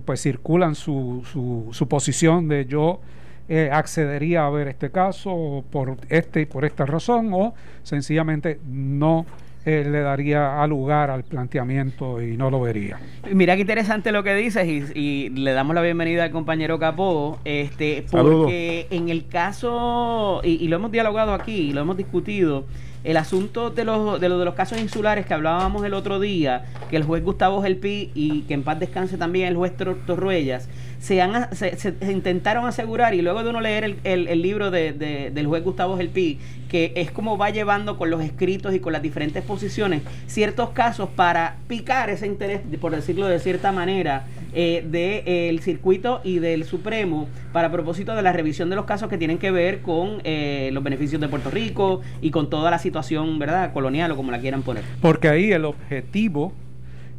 pues 0.05 0.23
circulan 0.23 0.75
su, 0.75 1.23
su, 1.31 1.69
su 1.71 1.87
posición 1.87 2.49
de 2.49 2.65
yo 2.65 3.01
eh, 3.49 3.71
accedería 3.73 4.47
a 4.47 4.51
ver 4.51 4.69
este 4.69 4.91
caso 4.91 5.65
por 5.71 5.97
este 6.09 6.43
y 6.43 6.47
por 6.47 6.65
esta 6.65 6.87
razón 6.87 7.31
o 7.33 7.55
sencillamente 7.83 8.61
no 8.67 9.27
eh, 9.65 9.87
le 9.89 10.01
daría 10.01 10.61
a 10.61 10.67
lugar 10.67 11.09
al 11.11 11.23
planteamiento 11.23 12.21
y 12.21 12.37
no 12.37 12.51
lo 12.51 12.61
vería. 12.61 12.99
Mira 13.33 13.55
qué 13.55 13.61
interesante 13.61 14.11
lo 14.11 14.25
que 14.25 14.35
dices 14.35 14.67
y, 14.93 15.29
le 15.29 15.53
damos 15.53 15.77
la 15.77 15.83
bienvenida 15.83 16.25
al 16.25 16.33
compañero 16.33 16.81
Capó, 16.81 17.39
este, 17.45 18.05
porque 18.11 18.89
en 18.91 19.09
el 19.09 19.29
caso, 19.29 20.41
y, 20.43 20.67
lo 20.67 20.77
hemos 20.77 20.91
dialogado 20.91 21.33
aquí, 21.33 21.73
lo 21.73 21.83
hemos 21.83 21.97
discutido, 21.97 22.65
el 23.05 23.17
asunto 23.17 23.71
de 23.71 23.85
los, 23.85 24.21
de 24.21 24.29
los, 24.29 24.41
de 24.41 24.45
los 24.45 24.55
casos 24.55 24.81
insulares 24.81 25.27
que 25.27 25.35
hablábamos 25.35 25.85
el 25.85 25.95
otro 25.95 26.19
día, 26.19 26.65
que 26.91 26.97
el 26.97 27.05
juez 27.05 27.23
Gustavo 27.23 27.63
Gelpi 27.63 28.11
y 28.15 28.43
que 28.43 28.55
en 28.55 28.65
paz 28.65 28.81
descanse 28.81 29.17
también 29.17 29.47
el 29.47 29.57
juez 29.57 29.75
Torruellas, 29.77 30.69
se, 31.03 31.21
han, 31.21 31.53
se, 31.53 31.97
intentaron 32.13 32.65
asegurar, 32.65 33.13
y 33.13 33.23
luego 33.23 33.43
de 33.43 33.51
uno 33.51 33.61
leer 33.61 33.97
el, 34.05 34.29
el, 34.29 34.41
libro 34.41 34.71
de, 34.71 34.93
del 35.35 35.47
juez 35.49 35.65
Gustavo 35.65 35.97
Gelpi, 35.97 36.39
que 36.69 36.93
es 36.95 37.11
como 37.11 37.37
va 37.37 37.51
llevando 37.51 37.99
con 37.99 38.09
los 38.09 38.23
escritos 38.23 38.73
y 38.73 38.79
con 38.79 38.93
las 38.93 39.03
diferentes 39.03 39.43
posiciones 39.43 40.03
ciertos 40.29 40.71
casos 40.71 41.09
para 41.09 41.57
picar 41.67 42.09
ese 42.09 42.29
interés, 42.29 42.61
por 42.81 42.95
decirlo 42.95 43.27
de 43.27 43.41
cierta 43.41 43.73
manera, 43.73 44.27
eh, 44.55 44.87
del 44.89 45.59
circuito 45.59 46.21
y 46.23 46.39
del 46.39 46.63
Supremo 46.63 47.27
para 47.53 47.73
propósito 47.73 48.15
de 48.15 48.23
la 48.23 48.33
revisión 48.33 48.71
de 48.71 48.77
los 48.77 48.85
casos 48.85 49.09
que 49.09 49.19
tienen 49.19 49.39
que 49.39 49.51
ver 49.51 49.81
con 49.81 50.21
eh, 50.23 50.71
los 50.73 50.85
beneficios 50.85 51.21
de 51.21 51.27
Puerto 51.27 51.51
Rico 51.51 52.01
y 52.21 52.31
con 52.31 52.49
toda 52.49 52.71
la 52.71 52.79
situación, 52.79 53.41
¿verdad?, 53.41 53.73
colonial 53.73 54.13
o 54.13 54.17
como 54.17 54.31
la 54.31 54.39
quieran 54.39 54.63
poner. 54.63 54.85
Porque 55.01 55.29
ahí 55.29 55.51
el 55.51 55.65
objetivo 55.65 56.53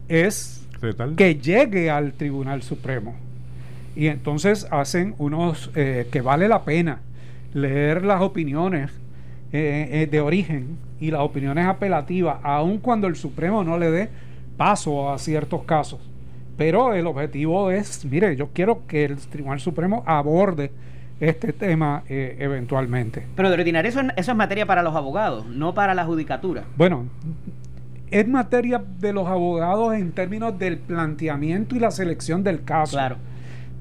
es 0.07 0.65
que 1.17 1.35
llegue 1.35 1.89
al 1.89 2.13
Tribunal 2.13 2.63
Supremo 2.63 3.32
y 3.95 4.07
entonces 4.07 4.67
hacen 4.71 5.15
unos 5.17 5.71
eh, 5.75 6.07
que 6.11 6.21
vale 6.21 6.47
la 6.47 6.63
pena 6.63 6.99
leer 7.53 8.03
las 8.03 8.21
opiniones 8.21 8.91
eh, 9.51 9.89
eh, 9.91 10.07
de 10.07 10.19
origen 10.19 10.77
y 10.99 11.11
las 11.11 11.21
opiniones 11.21 11.67
apelativas, 11.67 12.37
aun 12.43 12.79
cuando 12.79 13.07
el 13.07 13.15
Supremo 13.15 13.63
no 13.63 13.77
le 13.77 13.91
dé 13.91 14.09
paso 14.57 15.11
a 15.11 15.19
ciertos 15.19 15.63
casos. 15.63 15.99
Pero 16.57 16.93
el 16.93 17.05
objetivo 17.07 17.69
es, 17.69 18.05
mire, 18.05 18.35
yo 18.35 18.49
quiero 18.53 18.85
que 18.87 19.05
el 19.05 19.17
Tribunal 19.17 19.59
Supremo 19.59 20.03
aborde 20.05 20.71
este 21.19 21.53
tema 21.53 22.03
eventualmente. 22.07 23.25
Pero 23.35 23.49
de 23.49 23.55
ordinario 23.55 23.89
eso, 23.89 24.01
eso 24.15 24.31
es 24.31 24.37
materia 24.37 24.65
para 24.65 24.83
los 24.83 24.95
abogados, 24.95 25.45
no 25.47 25.73
para 25.73 25.93
la 25.93 26.05
judicatura. 26.05 26.63
Bueno, 26.75 27.05
es 28.11 28.27
materia 28.27 28.83
de 28.99 29.13
los 29.13 29.27
abogados 29.27 29.93
en 29.95 30.11
términos 30.11 30.57
del 30.57 30.77
planteamiento 30.77 31.75
y 31.75 31.79
la 31.79 31.91
selección 31.91 32.43
del 32.43 32.63
caso. 32.63 32.97
Claro 32.97 33.17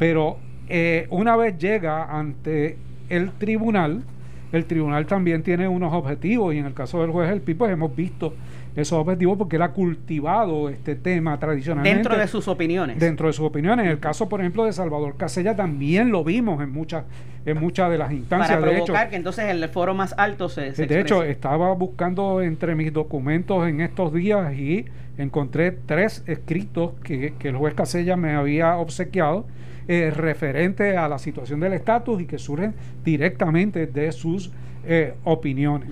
pero 0.02 0.36
eh, 0.68 1.06
una 1.10 1.36
vez 1.36 1.56
llega 1.58 2.18
ante 2.18 2.76
el 3.08 3.30
tribunal, 3.30 4.02
el 4.50 4.64
tribunal 4.64 5.06
también 5.06 5.44
tiene 5.44 5.68
unos 5.68 5.92
objetivos 5.92 6.52
y 6.56 6.58
en 6.58 6.66
el 6.66 6.74
caso 6.74 7.02
del 7.02 7.12
juez 7.12 7.30
El 7.30 7.40
Pipo 7.40 7.68
hemos 7.68 7.94
visto 7.94 8.34
esos 8.74 8.98
objetivos 8.98 9.38
porque 9.38 9.54
él 9.54 9.62
ha 9.62 9.70
cultivado 9.70 10.68
este 10.68 10.96
tema 10.96 11.38
tradicionalmente. 11.38 11.94
Dentro 11.94 12.18
de 12.18 12.26
sus 12.26 12.48
opiniones. 12.48 12.98
Dentro 12.98 13.28
de 13.28 13.32
sus 13.32 13.46
opiniones. 13.46 13.86
En 13.86 13.92
el 13.92 14.00
caso, 14.00 14.28
por 14.28 14.40
ejemplo, 14.40 14.64
de 14.64 14.72
Salvador 14.72 15.16
Casella 15.16 15.54
también 15.54 16.10
lo 16.10 16.24
vimos 16.24 16.60
en 16.60 16.72
muchas 16.72 17.04
en 17.46 17.60
muchas 17.60 17.88
de 17.88 17.98
las 17.98 18.10
instancias. 18.10 18.58
Para 18.58 18.72
provocar 18.72 19.08
que 19.08 19.14
entonces 19.14 19.44
el 19.44 19.68
foro 19.68 19.94
más 19.94 20.16
alto 20.18 20.48
se, 20.48 20.72
De 20.72 21.00
hecho, 21.00 21.22
estaba 21.22 21.72
buscando 21.74 22.42
entre 22.42 22.74
mis 22.74 22.92
documentos 22.92 23.68
en 23.68 23.80
estos 23.80 24.12
días 24.12 24.52
y 24.54 24.84
encontré 25.16 25.70
tres 25.70 26.24
escritos 26.26 26.94
que, 27.04 27.34
que 27.38 27.50
el 27.50 27.56
juez 27.56 27.74
Casella 27.74 28.16
me 28.16 28.32
había 28.32 28.76
obsequiado 28.78 29.46
eh, 29.88 30.12
referente 30.14 30.96
a 30.96 31.08
la 31.08 31.18
situación 31.18 31.60
del 31.60 31.72
estatus 31.72 32.20
y 32.20 32.26
que 32.26 32.38
surgen 32.38 32.74
directamente 33.04 33.86
de 33.86 34.12
sus 34.12 34.50
eh, 34.84 35.14
opiniones, 35.24 35.90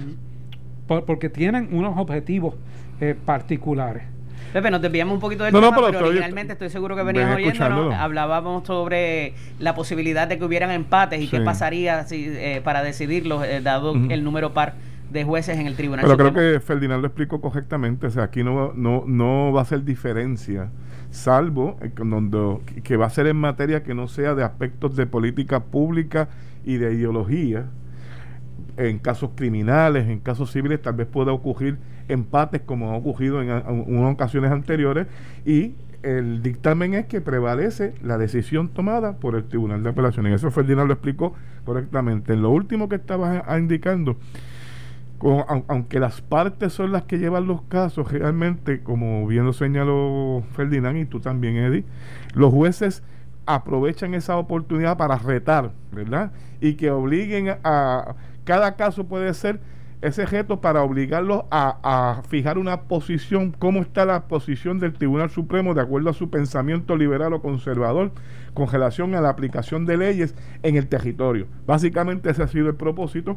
porque 0.87 1.29
tienen 1.29 1.69
unos 1.73 1.99
objetivos 1.99 2.55
eh, 3.01 3.15
particulares. 3.25 4.05
Pepe, 4.53 4.71
nos 4.71 4.83
desviamos 4.83 5.15
un 5.15 5.21
poquito 5.21 5.45
del 5.45 5.53
tema, 5.53 5.75
pero, 5.75 6.07
originalmente 6.07 6.55
estoy 6.55 6.71
seguro 6.71 6.97
que 6.97 7.03
venías 7.03 7.35
oyendo, 7.35 7.93
hablábamos 7.93 8.67
sobre 8.67 9.35
la 9.59 9.75
posibilidad 9.75 10.27
de 10.27 10.39
que 10.39 10.45
hubieran 10.45 10.71
empates 10.71 11.21
y 11.21 11.29
qué 11.29 11.41
pasaría 11.41 12.05
si, 12.05 12.33
para 12.65 12.83
decidirlo, 12.83 13.43
dado 13.63 13.95
el 13.95 14.25
número 14.25 14.53
par 14.53 14.75
de 15.11 15.25
jueces 15.25 15.59
en 15.59 15.67
el 15.67 15.77
tribunal. 15.77 16.05
Pero 16.05 16.17
creo 16.17 16.33
que 16.33 16.61
Ferdinand 16.61 17.01
lo 17.01 17.09
explicó 17.09 17.41
correctamente, 17.41 18.07
o 18.07 18.11
sea, 18.11 18.25
aquí 18.25 18.43
no, 18.45 18.73
no, 18.75 19.05
no 19.07 19.53
va 19.53 19.63
a 19.63 19.65
ser 19.65 19.85
diferencia 19.85 20.71
salvo 21.11 21.77
que 22.85 22.97
va 22.97 23.07
a 23.07 23.11
ser 23.11 23.27
en 23.27 23.37
materia 23.37 23.83
que 23.83 23.95
no 23.95 24.09
sea 24.09 24.35
de 24.35 24.45
aspectos 24.45 24.97
de 24.97 25.07
política 25.07 25.65
pública 25.65 26.29
y 26.65 26.77
de 26.77 26.95
ideología. 26.95 27.67
En 28.77 28.99
casos 28.99 29.31
criminales, 29.35 30.09
en 30.09 30.21
casos 30.21 30.53
civiles, 30.53 30.81
tal 30.81 30.95
vez 30.95 31.07
pueda 31.07 31.33
ocurrir 31.33 31.79
empates 32.09 32.63
como 32.63 32.93
ha 32.93 32.97
ocurrido 32.97 33.43
en, 33.43 33.51
unas 33.51 34.15
ocasiones 34.15 34.51
anteriores 34.51 35.07
y 35.45 35.75
el 36.03 36.43
dictamen 36.43 36.95
es 36.95 37.07
que 37.07 37.21
prevalece 37.21 37.95
la 38.03 38.17
decisión 38.17 38.69
tomada 38.69 39.17
por 39.17 39.35
el 39.35 39.45
Tribunal 39.45 39.83
de 39.83 39.91
Apelaciones. 39.91 40.35
Eso 40.35 40.51
Ferdinand 40.51 40.87
lo 40.87 40.95
explicó 40.95 41.35
correctamente. 41.65 42.33
En 42.33 42.43
lo 42.43 42.51
último 42.51 42.89
que 42.89 42.97
estaba 42.97 43.45
indicando, 43.59 44.17
aunque 45.69 46.01
las 46.01 46.21
partes 46.21 46.73
son 46.73 46.93
las 46.93 47.03
que 47.05 47.19
llevan 47.19 47.47
los 47.47 47.63
casos, 47.63 48.11
realmente, 48.11 48.83
como 48.83 49.27
bien 49.27 49.45
lo 49.45 49.53
señaló 49.53 50.43
Ferdinand 50.53 50.99
y 50.99 51.05
tú 51.05 51.21
también, 51.21 51.57
Eddie, 51.57 51.85
los 52.35 52.53
jueces 52.53 53.03
aprovechan 53.47 54.15
esa 54.15 54.37
oportunidad 54.39 54.97
para 54.97 55.17
retar, 55.17 55.73
¿verdad? 55.93 56.33
Y 56.61 56.75
que 56.75 56.91
obliguen 56.91 57.57
a... 57.65 58.15
Cada 58.45 58.77
caso 58.77 59.05
puede 59.05 59.35
ser 59.35 59.61
ese 60.03 60.25
reto 60.25 60.61
para 60.61 60.83
obligarlos 60.83 61.43
a, 61.51 62.23
fijar 62.29 62.59
una 62.59 62.83
posición, 62.83 63.53
cómo 63.53 63.81
está 63.81 64.07
la 64.07 64.27
posición 64.29 64.79
del 64.79 64.95
Tribunal 64.95 65.31
Supremo 65.31 65.75
de 65.75 65.83
acuerdo 65.83 66.11
a 66.11 66.15
su 66.15 66.31
pensamiento 66.31 66.97
liberal 66.97 67.35
o 67.35 67.43
conservador 67.43 68.13
con 68.55 68.69
relación 68.69 69.15
a 69.15 69.21
la 69.21 69.29
aplicación 69.29 69.85
de 69.85 69.99
leyes 69.99 70.35
en 70.63 70.77
el 70.77 70.87
territorio. 70.87 71.47
Básicamente 71.67 72.31
ese 72.31 72.43
ha 72.43 72.49
sido 72.49 72.69
el 72.69 72.77
propósito 72.77 73.37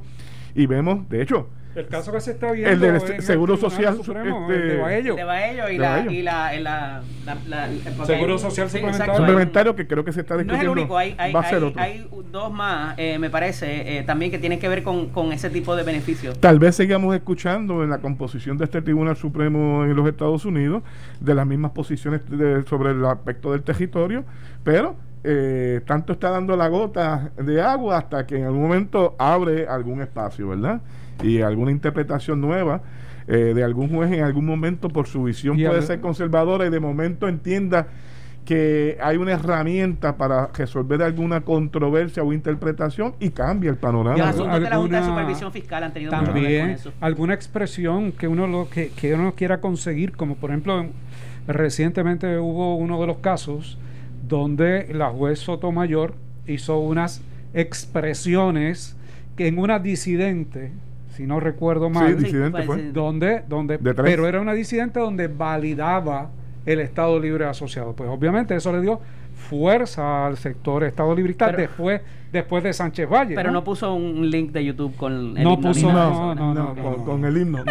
y 0.55 0.65
vemos, 0.65 1.07
de 1.09 1.21
hecho, 1.21 1.49
el 1.75 1.87
caso 1.87 2.11
que 2.11 2.21
se 2.21 2.31
está 2.31 2.51
viendo 2.51 2.71
el 2.71 2.79
del 2.79 3.21
Seguro 3.21 3.57
Social 3.57 3.95
Supremo, 4.03 4.49
este, 4.49 4.65
de 4.65 4.77
Baello. 4.77 5.15
De 5.15 5.23
Baello 5.23 5.69
y, 5.69 5.77
la, 5.77 6.05
y 6.11 6.21
la, 6.21 7.01
la, 7.25 7.71
Seguro 8.05 8.37
Social 8.37 8.69
suplementario. 8.69 9.15
suplementario 9.15 9.75
que 9.75 9.87
creo 9.87 10.05
que 10.05 10.11
se 10.11 10.21
está 10.21 10.37
discutiendo. 10.37 10.65
No 10.65 10.71
es 10.71 10.77
el 10.77 10.81
único, 10.83 10.97
hay, 10.97 11.15
hay, 11.17 11.33
hay, 11.33 11.73
hay 11.77 12.07
dos 12.31 12.51
más, 12.51 12.95
eh, 12.97 13.17
me 13.19 13.29
parece, 13.29 13.97
eh, 13.97 14.03
también 14.03 14.31
que 14.31 14.39
tienen 14.39 14.59
que 14.59 14.67
ver 14.67 14.83
con, 14.83 15.09
con 15.09 15.31
ese 15.31 15.49
tipo 15.49 15.75
de 15.75 15.83
beneficios. 15.83 16.39
Tal 16.39 16.59
vez 16.59 16.75
sigamos 16.75 17.15
escuchando 17.15 17.83
en 17.83 17.89
la 17.89 17.99
composición 17.99 18.57
de 18.57 18.65
este 18.65 18.81
Tribunal 18.81 19.15
Supremo 19.15 19.83
en 19.83 19.95
los 19.95 20.07
Estados 20.07 20.45
Unidos 20.45 20.83
de 21.19 21.33
las 21.35 21.45
mismas 21.45 21.71
posiciones 21.71 22.21
sobre 22.67 22.91
el 22.91 23.05
aspecto 23.05 23.51
del 23.51 23.63
territorio, 23.63 24.23
pero 24.63 24.95
eh, 25.23 25.81
tanto 25.85 26.13
está 26.13 26.31
dando 26.31 26.57
la 26.57 26.67
gota 26.67 27.31
de 27.37 27.61
agua 27.61 27.97
hasta 27.97 28.25
que 28.27 28.37
en 28.37 28.45
algún 28.45 28.63
momento 28.63 29.15
abre 29.17 29.67
algún 29.67 30.01
espacio, 30.01 30.49
¿verdad? 30.49 30.81
Y 31.21 31.41
alguna 31.41 31.71
interpretación 31.71 32.41
nueva 32.41 32.81
eh, 33.27 33.53
de 33.55 33.63
algún 33.63 33.89
juez 33.89 34.11
en 34.11 34.23
algún 34.23 34.45
momento 34.45 34.89
por 34.89 35.07
su 35.07 35.23
visión 35.23 35.57
puede 35.57 35.81
ser 35.81 36.01
conservadora 36.01 36.65
y 36.65 36.69
de 36.69 36.79
momento 36.79 37.27
entienda 37.27 37.87
que 38.45 38.97
hay 39.01 39.17
una 39.17 39.33
herramienta 39.33 40.17
para 40.17 40.47
resolver 40.47 41.01
alguna 41.01 41.41
controversia 41.41 42.23
o 42.23 42.33
interpretación 42.33 43.15
y 43.19 43.29
cambia 43.29 43.69
el 43.69 43.77
panorama. 43.77 44.33
de 44.33 44.69
la 44.69 44.77
Junta 44.77 44.99
de 44.99 45.05
Supervisión 45.05 45.51
Fiscal 45.51 45.83
han 45.83 45.93
tenido 45.93 46.11
también 46.11 46.77
alguna 46.99 47.33
expresión 47.33 48.11
que 48.11 48.27
uno 48.27 48.47
lo 48.47 48.69
que, 48.69 48.89
que 48.89 49.13
uno 49.13 49.33
quiera 49.35 49.61
conseguir, 49.61 50.11
como 50.17 50.35
por 50.35 50.49
ejemplo 50.49 50.87
recientemente 51.47 52.37
hubo 52.37 52.75
uno 52.75 52.99
de 52.99 53.07
los 53.07 53.17
casos 53.17 53.77
donde 54.27 54.87
la 54.93 55.09
juez 55.09 55.39
Sotomayor 55.39 56.15
hizo 56.47 56.79
unas 56.79 57.21
expresiones 57.53 58.95
que 59.35 59.47
en 59.47 59.57
una 59.57 59.79
disidente, 59.79 60.71
si 61.15 61.25
no 61.25 61.39
recuerdo 61.39 61.89
mal, 61.89 62.17
donde, 62.93 63.43
donde 63.47 63.79
pero 63.79 64.27
era 64.27 64.41
una 64.41 64.53
disidente 64.53 64.99
donde 64.99 65.27
validaba 65.27 66.29
el 66.65 66.79
Estado 66.79 67.19
Libre 67.19 67.45
Asociado. 67.45 67.93
Pues 67.93 68.09
obviamente 68.09 68.55
eso 68.55 68.71
le 68.71 68.81
dio 68.81 68.99
fuerza 69.49 70.25
al 70.27 70.37
sector 70.37 70.83
Estado 70.83 71.13
Librista 71.15 71.51
después 71.51 72.01
después 72.31 72.63
de 72.63 72.73
Sánchez 72.73 73.07
Valle. 73.07 73.35
Pero 73.35 73.51
no, 73.51 73.63
puso 73.63 73.93
un 73.93 74.29
link 74.29 74.51
de 74.51 74.65
YouTube 74.65 74.95
con 74.97 75.37
el 75.37 75.43
no 75.43 75.59
Puso, 75.61 75.91
no, 75.91 76.33
no, 76.33 76.53
no, 76.53 77.05
con, 77.05 77.23
el 77.23 77.37
himno. 77.37 77.63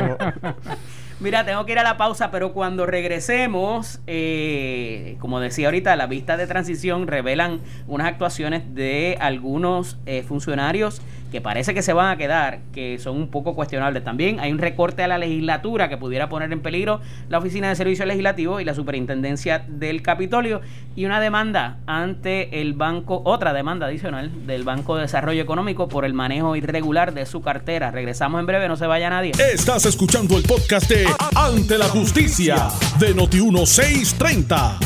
Mira, 1.20 1.44
tengo 1.44 1.66
que 1.66 1.72
ir 1.72 1.78
a 1.78 1.82
la 1.82 1.96
pausa, 1.96 2.30
pero 2.30 2.52
cuando 2.52 2.86
regresemos, 2.86 4.00
eh, 4.06 5.16
como 5.18 5.40
decía 5.40 5.66
ahorita, 5.66 5.94
las 5.96 6.08
vistas 6.08 6.38
de 6.38 6.46
transición 6.46 7.06
revelan 7.06 7.60
unas 7.86 8.06
actuaciones 8.06 8.74
de 8.74 9.18
algunos 9.20 9.98
eh, 10.06 10.22
funcionarios 10.22 11.02
que 11.32 11.40
parece 11.40 11.72
que 11.72 11.80
se 11.80 11.94
van 11.94 12.10
a 12.10 12.18
quedar, 12.18 12.60
que 12.74 12.98
son 12.98 13.16
un 13.16 13.28
poco 13.28 13.54
cuestionables 13.54 14.04
también. 14.04 14.38
Hay 14.38 14.52
un 14.52 14.58
recorte 14.58 15.02
a 15.02 15.08
la 15.08 15.16
legislatura 15.16 15.88
que 15.88 15.96
pudiera 15.96 16.28
poner 16.28 16.52
en 16.52 16.60
peligro 16.60 17.00
la 17.30 17.38
Oficina 17.38 17.70
de 17.70 17.74
Servicios 17.74 18.06
Legislativos 18.06 18.60
y 18.60 18.66
la 18.66 18.74
Superintendencia 18.74 19.64
del 19.66 20.02
Capitolio 20.02 20.60
y 20.94 21.06
una 21.06 21.20
demanda 21.20 21.78
ante 21.86 22.60
el 22.60 22.74
banco, 22.74 23.22
otra 23.24 23.54
demanda 23.54 23.86
adicional 23.86 24.46
del 24.46 24.62
Banco 24.62 24.96
de 24.96 25.02
Desarrollo 25.02 25.40
Económico 25.42 25.88
por 25.88 26.04
el 26.04 26.12
manejo 26.12 26.54
irregular 26.54 27.14
de 27.14 27.24
su 27.24 27.40
cartera. 27.40 27.90
Regresamos 27.90 28.38
en 28.38 28.44
breve, 28.44 28.68
no 28.68 28.76
se 28.76 28.86
vaya 28.86 29.08
nadie. 29.08 29.32
Estás 29.52 29.86
escuchando 29.86 30.36
el 30.36 30.42
podcast 30.42 30.90
de 30.90 31.06
Ante 31.34 31.78
la 31.78 31.88
Justicia 31.88 32.68
de 32.98 33.14
Noti 33.14 33.40
1630. 33.40 34.78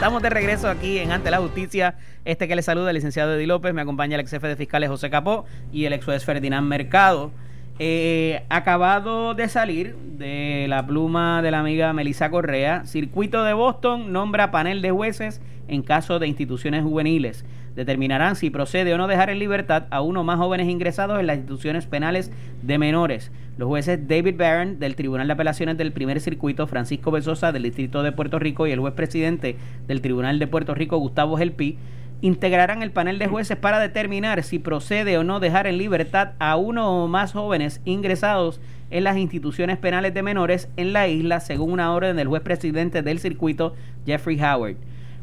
Estamos 0.00 0.22
de 0.22 0.30
regreso 0.30 0.70
aquí 0.70 0.96
en 0.96 1.12
Ante 1.12 1.30
la 1.30 1.40
Justicia. 1.40 1.96
Este 2.24 2.48
que 2.48 2.56
le 2.56 2.62
saluda, 2.62 2.88
el 2.88 2.94
licenciado 2.94 3.34
Eddie 3.34 3.46
López, 3.46 3.74
me 3.74 3.82
acompaña 3.82 4.14
el 4.14 4.22
ex 4.22 4.30
jefe 4.30 4.48
de 4.48 4.56
fiscales 4.56 4.88
José 4.88 5.10
Capó 5.10 5.44
y 5.74 5.84
el 5.84 5.92
ex 5.92 6.06
juez 6.06 6.24
Ferdinand 6.24 6.66
Mercado. 6.66 7.32
Eh, 7.78 8.42
acabado 8.48 9.34
de 9.34 9.46
salir 9.50 9.94
de 9.96 10.64
la 10.70 10.86
pluma 10.86 11.42
de 11.42 11.50
la 11.50 11.60
amiga 11.60 11.92
Melissa 11.92 12.30
Correa, 12.30 12.86
Circuito 12.86 13.44
de 13.44 13.52
Boston 13.52 14.10
nombra 14.10 14.50
panel 14.50 14.80
de 14.80 14.90
jueces 14.90 15.42
en 15.68 15.82
caso 15.82 16.18
de 16.18 16.28
instituciones 16.28 16.82
juveniles 16.82 17.44
determinarán 17.80 18.36
si 18.36 18.50
procede 18.50 18.92
o 18.92 18.98
no 18.98 19.06
dejar 19.06 19.30
en 19.30 19.38
libertad 19.38 19.84
a 19.88 20.02
uno 20.02 20.22
más 20.22 20.36
jóvenes 20.36 20.68
ingresados 20.68 21.18
en 21.18 21.26
las 21.26 21.38
instituciones 21.38 21.86
penales 21.86 22.30
de 22.60 22.76
menores. 22.76 23.32
Los 23.56 23.68
jueces 23.68 24.06
David 24.06 24.34
Barron 24.36 24.78
del 24.78 24.96
Tribunal 24.96 25.28
de 25.28 25.32
Apelaciones 25.32 25.78
del 25.78 25.90
Primer 25.90 26.20
Circuito, 26.20 26.66
Francisco 26.66 27.10
Besosa 27.10 27.52
del 27.52 27.62
Distrito 27.62 28.02
de 28.02 28.12
Puerto 28.12 28.38
Rico 28.38 28.66
y 28.66 28.72
el 28.72 28.80
juez 28.80 28.92
presidente 28.92 29.56
del 29.88 30.02
Tribunal 30.02 30.38
de 30.38 30.46
Puerto 30.46 30.74
Rico, 30.74 30.98
Gustavo 30.98 31.38
Gelpi, 31.38 31.78
integrarán 32.20 32.82
el 32.82 32.90
panel 32.90 33.18
de 33.18 33.28
jueces 33.28 33.56
para 33.56 33.80
determinar 33.80 34.42
si 34.42 34.58
procede 34.58 35.16
o 35.16 35.24
no 35.24 35.40
dejar 35.40 35.66
en 35.66 35.78
libertad 35.78 36.32
a 36.38 36.56
uno 36.56 37.02
o 37.02 37.08
más 37.08 37.32
jóvenes 37.32 37.80
ingresados 37.86 38.60
en 38.90 39.04
las 39.04 39.16
instituciones 39.16 39.78
penales 39.78 40.12
de 40.12 40.22
menores 40.22 40.68
en 40.76 40.92
la 40.92 41.08
isla, 41.08 41.40
según 41.40 41.72
una 41.72 41.94
orden 41.94 42.16
del 42.16 42.28
juez 42.28 42.42
presidente 42.42 43.00
del 43.00 43.20
circuito, 43.20 43.74
Jeffrey 44.04 44.38
Howard. 44.38 44.76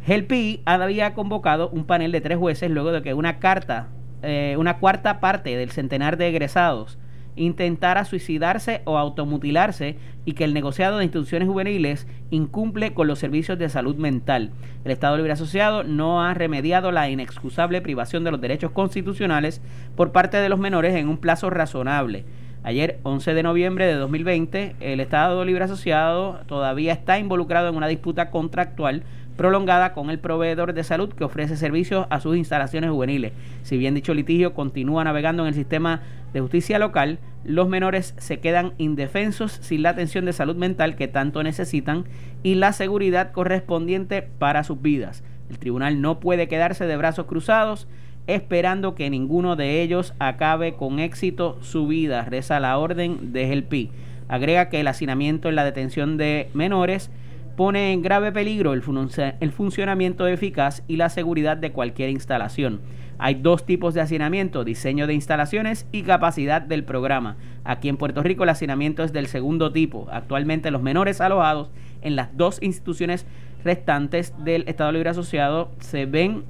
Helpi 0.08 0.62
había 0.64 1.14
convocado 1.14 1.68
un 1.70 1.84
panel 1.84 2.14
de 2.14 2.22
tres 2.22 2.38
jueces 2.38 2.72
luego 2.72 2.94
de 2.94 3.02
que 3.02 3.14
una 3.14 3.40
carta, 3.40 3.90
eh, 4.24 4.56
una 4.58 4.78
cuarta 4.78 5.20
parte 5.20 5.58
del 5.58 5.72
centenar 5.72 6.16
de 6.16 6.30
egresados 6.30 6.98
intentara 7.36 8.06
suicidarse 8.06 8.82
o 8.86 8.98
automutilarse 8.98 9.98
y 10.24 10.32
que 10.32 10.46
el 10.46 10.54
negociado 10.54 10.98
de 10.98 11.04
instituciones 11.04 11.50
juveniles 11.50 12.08
incumple 12.32 12.94
con 12.94 13.08
los 13.08 13.20
servicios 13.20 13.60
de 13.60 13.68
salud 13.68 13.98
mental. 13.98 14.52
El 14.86 14.92
Estado 14.92 15.18
Libre 15.18 15.34
Asociado 15.34 15.84
no 15.84 16.24
ha 16.24 16.34
remediado 16.34 16.92
la 16.92 17.10
inexcusable 17.10 17.82
privación 17.82 18.24
de 18.24 18.32
los 18.32 18.42
derechos 18.42 18.72
constitucionales 18.72 19.62
por 19.98 20.14
parte 20.14 20.38
de 20.38 20.50
los 20.50 20.58
menores 20.58 20.96
en 20.96 21.10
un 21.10 21.18
plazo 21.18 21.50
razonable. 21.50 22.24
Ayer, 22.64 23.00
11 23.04 23.34
de 23.34 23.44
noviembre 23.44 23.86
de 23.86 23.94
2020, 23.94 24.76
el 24.80 25.00
Estado 25.00 25.46
Libre 25.46 25.66
Asociado 25.66 26.42
todavía 26.48 26.92
está 26.92 27.20
involucrado 27.20 27.70
en 27.70 27.76
una 27.76 27.88
disputa 27.88 28.32
contractual 28.32 29.04
prolongada 29.38 29.94
con 29.94 30.10
el 30.10 30.20
proveedor 30.20 30.74
de 30.74 30.84
salud 30.84 31.14
que 31.14 31.24
ofrece 31.24 31.56
servicios 31.56 32.08
a 32.10 32.20
sus 32.20 32.36
instalaciones 32.36 32.90
juveniles. 32.90 33.32
Si 33.64 33.78
bien 33.78 33.94
dicho 33.94 34.14
litigio 34.14 34.54
continúa 34.54 35.04
navegando 35.04 35.44
en 35.44 35.50
el 35.50 35.54
sistema 35.54 36.02
de 36.34 36.42
justicia 36.42 36.80
local, 36.80 37.20
los 37.46 37.70
menores 37.70 38.14
se 38.18 38.40
quedan 38.40 38.74
indefensos 38.78 39.54
sin 39.62 39.84
la 39.84 39.90
atención 39.90 40.26
de 40.26 40.34
salud 40.34 40.56
mental 40.56 40.96
que 40.96 41.08
tanto 41.08 41.44
necesitan 41.44 42.06
y 42.44 42.56
la 42.56 42.74
seguridad 42.74 43.32
correspondiente 43.32 44.22
para 44.24 44.64
sus 44.64 44.82
vidas. 44.82 45.24
El 45.50 45.60
tribunal 45.60 46.02
no 46.02 46.20
puede 46.20 46.48
quedarse 46.48 46.86
de 46.86 46.98
brazos 46.98 47.28
cruzados 47.28 47.88
esperando 48.28 48.94
que 48.94 49.10
ninguno 49.10 49.56
de 49.56 49.82
ellos 49.82 50.14
acabe 50.20 50.76
con 50.76 51.00
éxito 51.00 51.58
su 51.62 51.88
vida, 51.88 52.26
reza 52.26 52.60
la 52.60 52.78
orden 52.78 53.32
de 53.32 53.48
Gelpi. 53.48 53.90
Agrega 54.28 54.68
que 54.68 54.82
el 54.82 54.88
hacinamiento 54.88 55.48
en 55.48 55.56
la 55.56 55.64
detención 55.64 56.18
de 56.18 56.50
menores 56.54 57.10
pone 57.58 57.92
en 57.92 58.04
grave 58.04 58.32
peligro 58.32 58.74
el, 58.74 58.84
funcionamiento 58.84 60.28
eficaz 60.28 60.84
y 60.88 60.98
la 60.98 61.10
seguridad 61.10 61.58
de 61.58 61.72
cualquier 61.72 62.12
instalación. 62.12 62.82
Hay 63.18 63.34
dos 63.34 63.66
tipos 63.66 63.96
de 63.96 64.02
hacinamiento, 64.02 64.64
diseño 64.64 65.08
de 65.08 65.16
instalaciones 65.16 65.88
y 65.92 66.04
capacidad 66.04 66.62
del 66.62 66.84
programa. 66.84 67.36
Aquí 67.64 67.90
en 67.90 67.98
Puerto 67.98 68.22
Rico 68.22 68.44
el 68.44 68.50
hacinamiento 68.50 69.04
es 69.04 69.12
del 69.12 69.26
segundo 69.26 69.72
tipo. 69.72 70.08
Actualmente 70.12 70.70
los 70.70 70.84
menores 70.84 71.20
alojados 71.20 71.72
en 72.04 72.16
las 72.16 72.38
dos 72.38 72.60
instituciones 72.62 73.26
restantes 73.64 74.36
del 74.38 74.64
Estado 74.68 74.92
Libre 74.92 75.10
Asociado 75.10 75.72
se 75.80 76.06
ven 76.06 76.44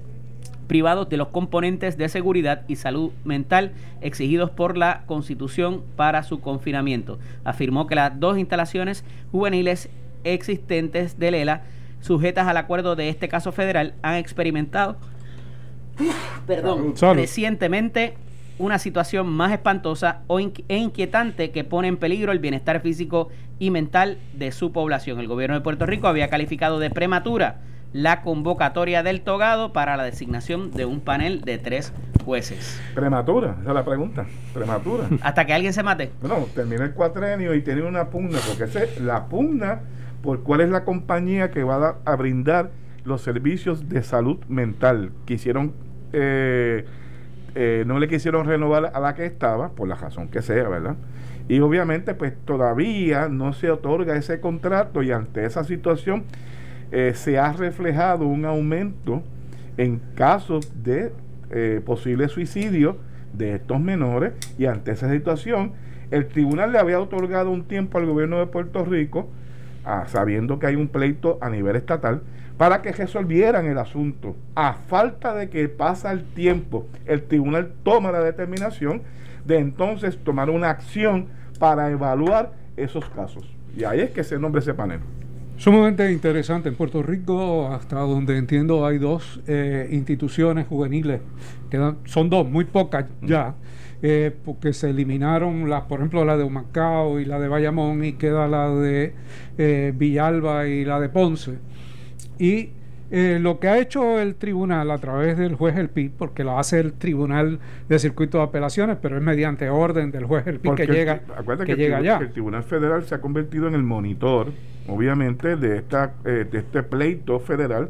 privados 0.67 1.08
de 1.08 1.15
los 1.15 1.30
componentes 1.30 1.98
de 1.98 2.10
seguridad 2.10 2.63
y 2.67 2.76
salud 2.76 3.12
mental 3.24 3.72
exigidos 4.02 4.50
por 4.50 4.76
la 4.76 5.04
Constitución 5.06 5.84
para 5.96 6.24
su 6.24 6.41
confinamiento. 6.41 7.17
Afirmó 7.46 7.88
que 7.88 7.96
las 7.96 8.20
dos 8.20 8.38
instalaciones 8.38 9.06
juveniles 9.32 9.89
existentes 10.34 11.20
de 11.20 11.32
Lela 11.32 11.62
sujetas 12.02 12.48
al 12.48 12.58
acuerdo 12.58 12.96
de 12.96 13.10
este 13.10 13.28
caso 13.28 13.52
federal 13.52 13.94
han 14.02 14.16
experimentado 14.16 14.98
perdón, 16.48 16.94
recientemente 17.16 18.16
una 18.60 18.80
situación 18.80 19.28
más 19.28 19.52
espantosa 19.52 20.22
e 20.68 20.78
inquietante 20.78 21.52
que 21.52 21.63
pone 21.63 21.88
en 21.88 21.98
peligro 21.98 22.32
el 22.32 22.40
bienestar 22.40 22.82
físico 22.82 23.30
y 23.60 23.70
mental 23.70 24.18
de 24.34 24.52
su 24.52 24.72
población. 24.72 25.20
El 25.20 25.28
gobierno 25.28 25.56
de 25.56 25.62
Puerto 25.62 25.86
Rico 25.86 26.08
había 26.08 26.30
calificado 26.30 26.80
de 26.80 26.90
prematura 26.90 27.58
la 27.94 28.22
convocatoria 28.22 29.02
del 29.04 29.22
togado 29.22 29.74
para 29.74 29.96
la 29.96 30.04
designación 30.04 30.72
de 30.72 30.86
un 30.86 31.00
panel 31.00 31.42
de 31.42 31.58
tres 31.58 31.94
jueces. 32.26 32.80
Prematura, 32.94 33.58
esa 33.62 33.70
es 33.70 33.76
la 33.76 33.86
pregunta. 33.86 34.26
Prematura. 34.54 35.06
Hasta 35.22 35.46
que 35.46 35.54
alguien 35.54 35.74
se 35.74 35.84
mate. 35.84 36.12
No, 36.22 36.48
termina 36.54 36.84
el 36.84 36.94
cuatrenio 36.94 37.54
y 37.54 37.62
tiene 37.62 37.84
una 37.84 38.10
pugna, 38.10 38.40
porque 38.48 38.66
esa 38.66 38.84
es 38.84 39.00
la 39.00 39.28
pugna 39.28 39.82
por 40.21 40.43
cuál 40.43 40.62
es 40.62 40.69
la 40.69 40.84
compañía 40.84 41.51
que 41.51 41.63
va 41.63 41.97
a, 42.03 42.15
brindar 42.15 42.71
los 43.06 43.21
servicios 43.21 43.88
de 43.89 44.03
salud 44.03 44.38
mental. 44.47 45.12
Quisieron, 45.25 45.73
eh, 46.13 46.86
eh, 47.56 47.84
no 47.88 47.99
le 47.99 48.08
quisieron 48.08 48.45
renovar 48.45 48.91
a 48.93 48.99
la 48.99 49.15
que 49.15 49.25
estaba, 49.25 49.69
por 49.69 49.88
la 49.88 49.95
razón 49.95 50.27
que 50.27 50.41
sea, 50.41 50.67
¿verdad? 50.67 50.95
Y 51.47 51.60
obviamente, 51.60 52.13
pues 52.13 52.34
todavía 52.45 53.30
no 53.30 53.53
se 53.53 53.71
otorga 53.71 54.15
ese 54.15 54.41
contrato 54.41 55.01
y 55.01 55.12
ante 55.12 55.45
esa 55.45 55.63
situación 55.63 56.25
eh, 56.91 57.13
se 57.15 57.39
ha 57.39 57.53
reflejado 57.53 58.25
un 58.25 58.45
aumento 58.45 59.23
en 59.77 59.99
casos 60.15 60.71
de 60.84 61.12
posible 61.86 62.27
suicidio 62.27 62.97
de 63.32 63.56
estos 63.56 63.80
menores 63.80 64.34
y 64.58 64.65
ante 64.65 64.91
esa 64.91 65.10
situación 65.10 65.71
el 66.12 66.27
tribunal 66.27 66.71
le 66.71 66.80
había 66.80 66.99
otorgado 66.99 67.51
un 67.51 67.63
tiempo 67.65 67.97
al 67.97 68.06
gobierno 68.06 68.39
de 68.39 68.47
Puerto 68.47 68.86
Rico, 68.86 69.30
sabiendo 70.08 70.60
que 70.60 70.67
hay 70.67 70.76
un 70.76 70.88
pleito 70.88 71.38
a 71.41 71.50
nivel 71.50 71.76
estatal, 71.76 72.21
para 72.58 72.82
que 72.82 72.91
resolvieran 72.91 73.65
el 73.67 73.78
asunto. 73.78 74.36
A 74.56 74.73
falta 74.73 75.36
de 75.36 75.50
que 75.50 75.69
pasa 75.69 76.12
el 76.12 76.23
tiempo, 76.23 76.88
el 77.06 77.23
tribunal 77.23 77.71
toma 77.84 78.12
la 78.12 78.21
determinación 78.21 79.02
de 79.45 79.60
entonces 79.60 80.17
tomar 80.23 80.50
una 80.50 80.69
acción 80.69 81.28
para 81.60 81.89
evaluar 81.91 82.54
esos 82.76 83.08
casos. 83.10 83.45
Y 83.76 83.84
ahí 83.84 84.02
es 84.02 84.12
que 84.12 84.23
se 84.23 84.39
nombra 84.39 84.62
ese 84.62 84.73
panel. 84.73 85.00
Sumamente 85.58 86.12
interesante. 86.12 86.69
En 86.69 86.76
Puerto 86.76 87.02
Rico, 87.02 87.67
hasta 87.67 87.97
donde 87.97 88.38
entiendo, 88.38 88.86
hay 88.86 89.00
dos 89.00 89.41
eh, 89.47 89.88
instituciones 89.91 90.67
juveniles, 90.67 91.21
que 91.69 91.93
son 92.06 92.30
dos, 92.30 92.47
muy 92.47 92.65
pocas 92.65 93.06
ya, 93.21 93.56
eh, 94.01 94.31
porque 94.45 94.73
se 94.73 94.91
eliminaron, 94.91 95.69
las, 95.69 95.83
por 95.83 95.99
ejemplo, 95.99 96.23
la 96.23 96.38
de 96.38 96.43
Humacao 96.43 97.19
y 97.19 97.25
la 97.25 97.39
de 97.39 97.47
Bayamón, 97.47 98.03
y 98.03 98.13
queda 98.13 98.47
la 98.47 98.69
de 98.69 99.13
eh, 99.57 99.91
Villalba 99.95 100.67
y 100.67 100.86
la 100.86 100.99
de 100.99 101.10
Ponce. 101.10 101.57
Y 102.38 102.69
eh, 103.10 103.39
lo 103.41 103.60
que 103.60 103.69
ha 103.69 103.79
hecho 103.79 104.19
el 104.19 104.36
tribunal 104.36 104.91
a 104.91 104.99
través 104.99 105.38
del 105.38 105.55
juez 105.55 105.75
El 105.77 105.89
Pi, 105.89 106.10
porque 106.10 106.43
lo 106.43 106.60
hace 106.60 106.79
el 106.79 106.93
tribunal 106.93 107.60
de 107.89 107.97
circuito 107.97 108.38
de 108.38 108.43
apelaciones, 108.43 108.97
pero 109.01 109.17
es 109.17 109.23
mediante 109.23 109.67
orden 109.69 110.12
del 110.12 110.25
juez 110.25 110.45
El 110.45 110.60
Pi 110.60 110.69
que 110.75 110.86
llega, 110.86 111.21
que, 111.65 111.75
llega 111.75 111.97
allá. 111.97 112.19
el 112.21 112.31
tribunal 112.31 112.63
federal 112.63 113.03
se 113.03 113.15
ha 113.15 113.21
convertido 113.21 113.67
en 113.67 113.73
el 113.73 113.83
monitor, 113.83 114.51
obviamente, 114.88 115.55
de 115.55 115.77
esta 115.77 116.13
de 116.23 116.47
este 116.51 116.83
pleito 116.83 117.39
federal 117.39 117.89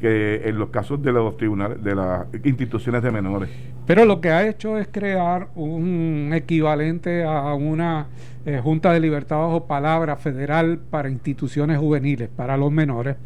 que 0.00 0.42
en 0.44 0.58
los 0.58 0.70
casos 0.70 1.02
de 1.02 1.12
los 1.12 1.36
tribunales, 1.36 1.82
de 1.82 1.94
las 1.94 2.26
instituciones 2.44 3.02
de 3.02 3.10
menores. 3.10 3.48
Pero 3.86 4.04
lo 4.04 4.20
que 4.20 4.30
ha 4.30 4.46
hecho 4.46 4.78
es 4.78 4.88
crear 4.88 5.48
un 5.54 6.32
equivalente 6.34 7.24
a 7.24 7.54
una 7.54 8.08
eh, 8.44 8.60
Junta 8.62 8.92
de 8.92 9.00
Libertad 9.00 9.38
bajo 9.38 9.66
palabra 9.66 10.16
federal 10.16 10.78
para 10.90 11.08
instituciones 11.08 11.78
juveniles, 11.78 12.28
para 12.28 12.56
los 12.56 12.72
menores, 12.72 13.16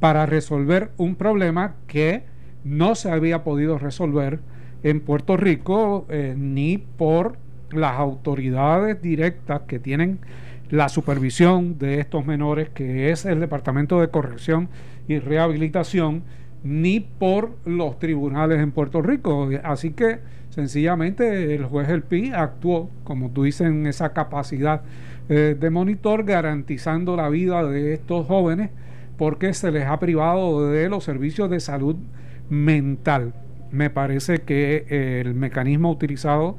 para 0.00 0.26
resolver 0.26 0.90
un 0.96 1.16
problema 1.16 1.74
que 1.86 2.24
no 2.64 2.94
se 2.94 3.10
había 3.10 3.44
podido 3.44 3.78
resolver 3.78 4.40
en 4.82 5.00
Puerto 5.00 5.36
Rico 5.36 6.06
eh, 6.08 6.34
ni 6.36 6.78
por 6.78 7.36
las 7.70 7.98
autoridades 7.98 9.00
directas 9.00 9.62
que 9.62 9.78
tienen 9.78 10.18
la 10.72 10.88
supervisión 10.88 11.78
de 11.78 12.00
estos 12.00 12.24
menores, 12.24 12.70
que 12.70 13.10
es 13.10 13.26
el 13.26 13.40
Departamento 13.40 14.00
de 14.00 14.08
Corrección 14.08 14.70
y 15.06 15.18
Rehabilitación, 15.18 16.22
ni 16.64 17.00
por 17.00 17.50
los 17.66 17.98
tribunales 17.98 18.58
en 18.58 18.72
Puerto 18.72 19.02
Rico. 19.02 19.50
Así 19.64 19.90
que 19.90 20.20
sencillamente 20.48 21.54
el 21.54 21.66
juez 21.66 21.90
El 21.90 22.02
Pi 22.02 22.32
actuó, 22.32 22.88
como 23.04 23.28
tú 23.28 23.42
dices, 23.42 23.66
en 23.66 23.86
esa 23.86 24.14
capacidad 24.14 24.80
eh, 25.28 25.54
de 25.60 25.68
monitor, 25.68 26.24
garantizando 26.24 27.16
la 27.16 27.28
vida 27.28 27.62
de 27.64 27.92
estos 27.92 28.26
jóvenes, 28.26 28.70
porque 29.18 29.52
se 29.52 29.70
les 29.72 29.86
ha 29.86 30.00
privado 30.00 30.70
de 30.70 30.88
los 30.88 31.04
servicios 31.04 31.50
de 31.50 31.60
salud 31.60 31.96
mental. 32.48 33.34
Me 33.70 33.90
parece 33.90 34.38
que 34.38 34.86
eh, 34.88 35.20
el 35.22 35.34
mecanismo 35.34 35.90
utilizado 35.90 36.56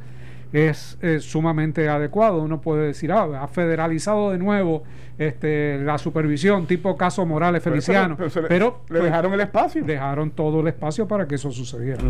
es, 0.54 0.98
sumamente 1.20 1.90
adecuado. 1.90 2.42
Uno 2.42 2.62
puede 2.62 2.88
decir, 2.88 3.12
ah, 3.12 3.44
ha 3.44 3.48
federalizado 3.48 4.32
de 4.32 4.38
nuevo 4.38 4.84
este, 5.18 5.80
la 5.80 5.98
supervisión, 5.98 6.68
tipo 6.68 6.96
caso 6.96 7.26
Morales 7.26 7.64
Feliciano. 7.64 8.16
Pero, 8.48 8.82
le, 8.90 9.00
pues, 9.00 9.04
dejaron 9.04 9.34
el 9.34 9.42
espacio. 9.42 9.84
Dejaron 9.84 10.32
todo 10.32 10.62
el 10.62 10.68
espacio 10.68 11.08
para 11.08 11.28
que 11.28 11.36
eso 11.36 11.52
sucediera. 11.52 12.04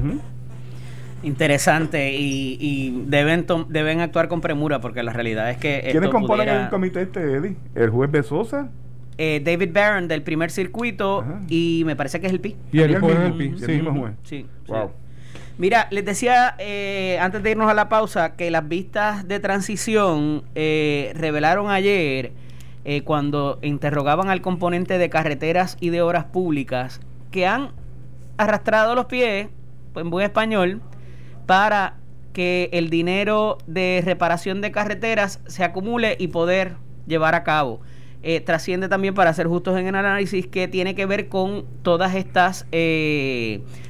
Interesante 1.23 2.11
y, 2.13 3.05
deben 3.07 3.45
deben 3.69 4.01
actuar 4.01 4.27
con 4.27 4.41
premura 4.41 4.81
porque 4.81 5.03
la 5.03 5.13
realidad 5.13 5.49
es 5.49 5.57
que 5.57 5.87
¿quiénes 5.89 6.09
componen 6.09 6.49
el 6.49 6.69
comité 6.69 7.03
este 7.03 7.21
Eddie? 7.37 7.55
el 7.75 7.89
juez 7.89 8.11
Besosa 8.11 8.69
eh, 9.17 9.41
David 9.43 9.69
Barron 9.73 10.09
del 10.09 10.21
primer 10.21 10.51
circuito 10.51 11.23
y 11.47 11.83
me 11.85 11.95
parece 11.95 12.19
que 12.19 12.27
es 12.27 12.33
el 12.33 12.41
PI 12.41 12.57
y 12.73 12.79
el, 12.81 12.99
juez 12.99 13.17
el 13.19 13.33
PI 13.35 13.53
sí, 13.57 13.79
juez. 13.79 14.13
sí, 14.23 14.45
wow. 14.67 14.91
Mira, 15.57 15.87
les 15.91 16.03
decía 16.03 16.55
eh, 16.57 17.19
antes 17.21 17.43
de 17.43 17.51
irnos 17.51 17.69
a 17.69 17.75
la 17.75 17.87
pausa 17.87 18.35
que 18.35 18.49
las 18.49 18.67
vistas 18.67 19.27
de 19.27 19.39
transición 19.39 20.43
eh, 20.55 21.13
revelaron 21.15 21.69
ayer, 21.69 22.31
eh, 22.85 23.01
cuando 23.03 23.59
interrogaban 23.61 24.29
al 24.29 24.41
componente 24.41 24.97
de 24.97 25.09
carreteras 25.11 25.77
y 25.79 25.89
de 25.89 26.01
obras 26.01 26.25
públicas, 26.25 27.01
que 27.29 27.45
han 27.45 27.71
arrastrado 28.37 28.95
los 28.95 29.05
pies, 29.05 29.47
en 29.95 30.09
buen 30.09 30.25
español, 30.25 30.81
para 31.45 31.97
que 32.33 32.69
el 32.73 32.89
dinero 32.89 33.59
de 33.67 34.01
reparación 34.03 34.59
de 34.59 34.71
carreteras 34.71 35.39
se 35.45 35.63
acumule 35.63 36.15
y 36.19 36.29
poder 36.29 36.77
llevar 37.05 37.35
a 37.35 37.43
cabo. 37.43 37.79
Trasciende 38.45 38.87
también, 38.87 39.13
para 39.13 39.33
ser 39.33 39.47
justos 39.47 39.77
en 39.77 39.87
el 39.87 39.95
análisis, 39.95 40.47
que 40.47 40.67
tiene 40.67 40.95
que 40.95 41.05
ver 41.05 41.27
con 41.27 41.65
todas 41.81 42.15
estas 42.15 42.65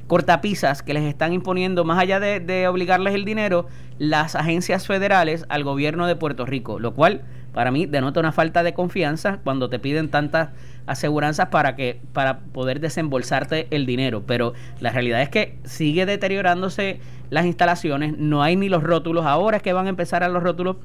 cortapisas 0.08 0.84
que 0.84 0.94
les 0.94 1.04
están 1.04 1.34
imponiendo, 1.34 1.86
más 1.86 2.00
allá 2.00 2.20
de, 2.20 2.68
obligarles 2.68 3.14
el 3.16 3.26
dinero, 3.26 3.68
las 3.98 4.36
agencias 4.36 4.86
federales 4.86 5.46
al 5.50 5.64
gobierno 5.64 6.08
de 6.08 6.16
Puerto 6.16 6.46
Rico, 6.46 6.80
lo 6.80 6.94
cual 6.94 7.22
para 7.54 7.72
mí 7.72 7.86
denota 7.86 8.20
una 8.20 8.32
falta 8.32 8.64
de 8.64 8.74
confianza 8.74 9.40
cuando 9.44 9.70
te 9.70 9.80
piden 9.80 10.10
tantas 10.10 10.50
aseguranzas 10.86 11.48
para 11.48 11.76
que 11.76 12.02
para 12.12 12.40
poder 12.40 12.80
desembolsarte 12.80 13.68
el 13.72 13.86
dinero, 13.86 14.24
pero 14.26 14.54
la 14.80 14.92
realidad 14.92 15.22
es 15.22 15.30
que 15.30 15.58
sigue 15.64 16.06
deteriorándose 16.06 17.00
las 17.30 17.46
instalaciones, 17.46 18.18
no 18.18 18.44
hay 18.44 18.56
ni 18.56 18.70
los 18.70 18.84
rótulos, 18.84 19.26
ahora 19.26 19.58
es 19.58 19.64
que 19.64 19.74
van 19.74 19.86
a 19.86 19.90
empezar 19.90 20.24
a 20.24 20.30
los 20.30 20.44
rótulos 20.44 20.78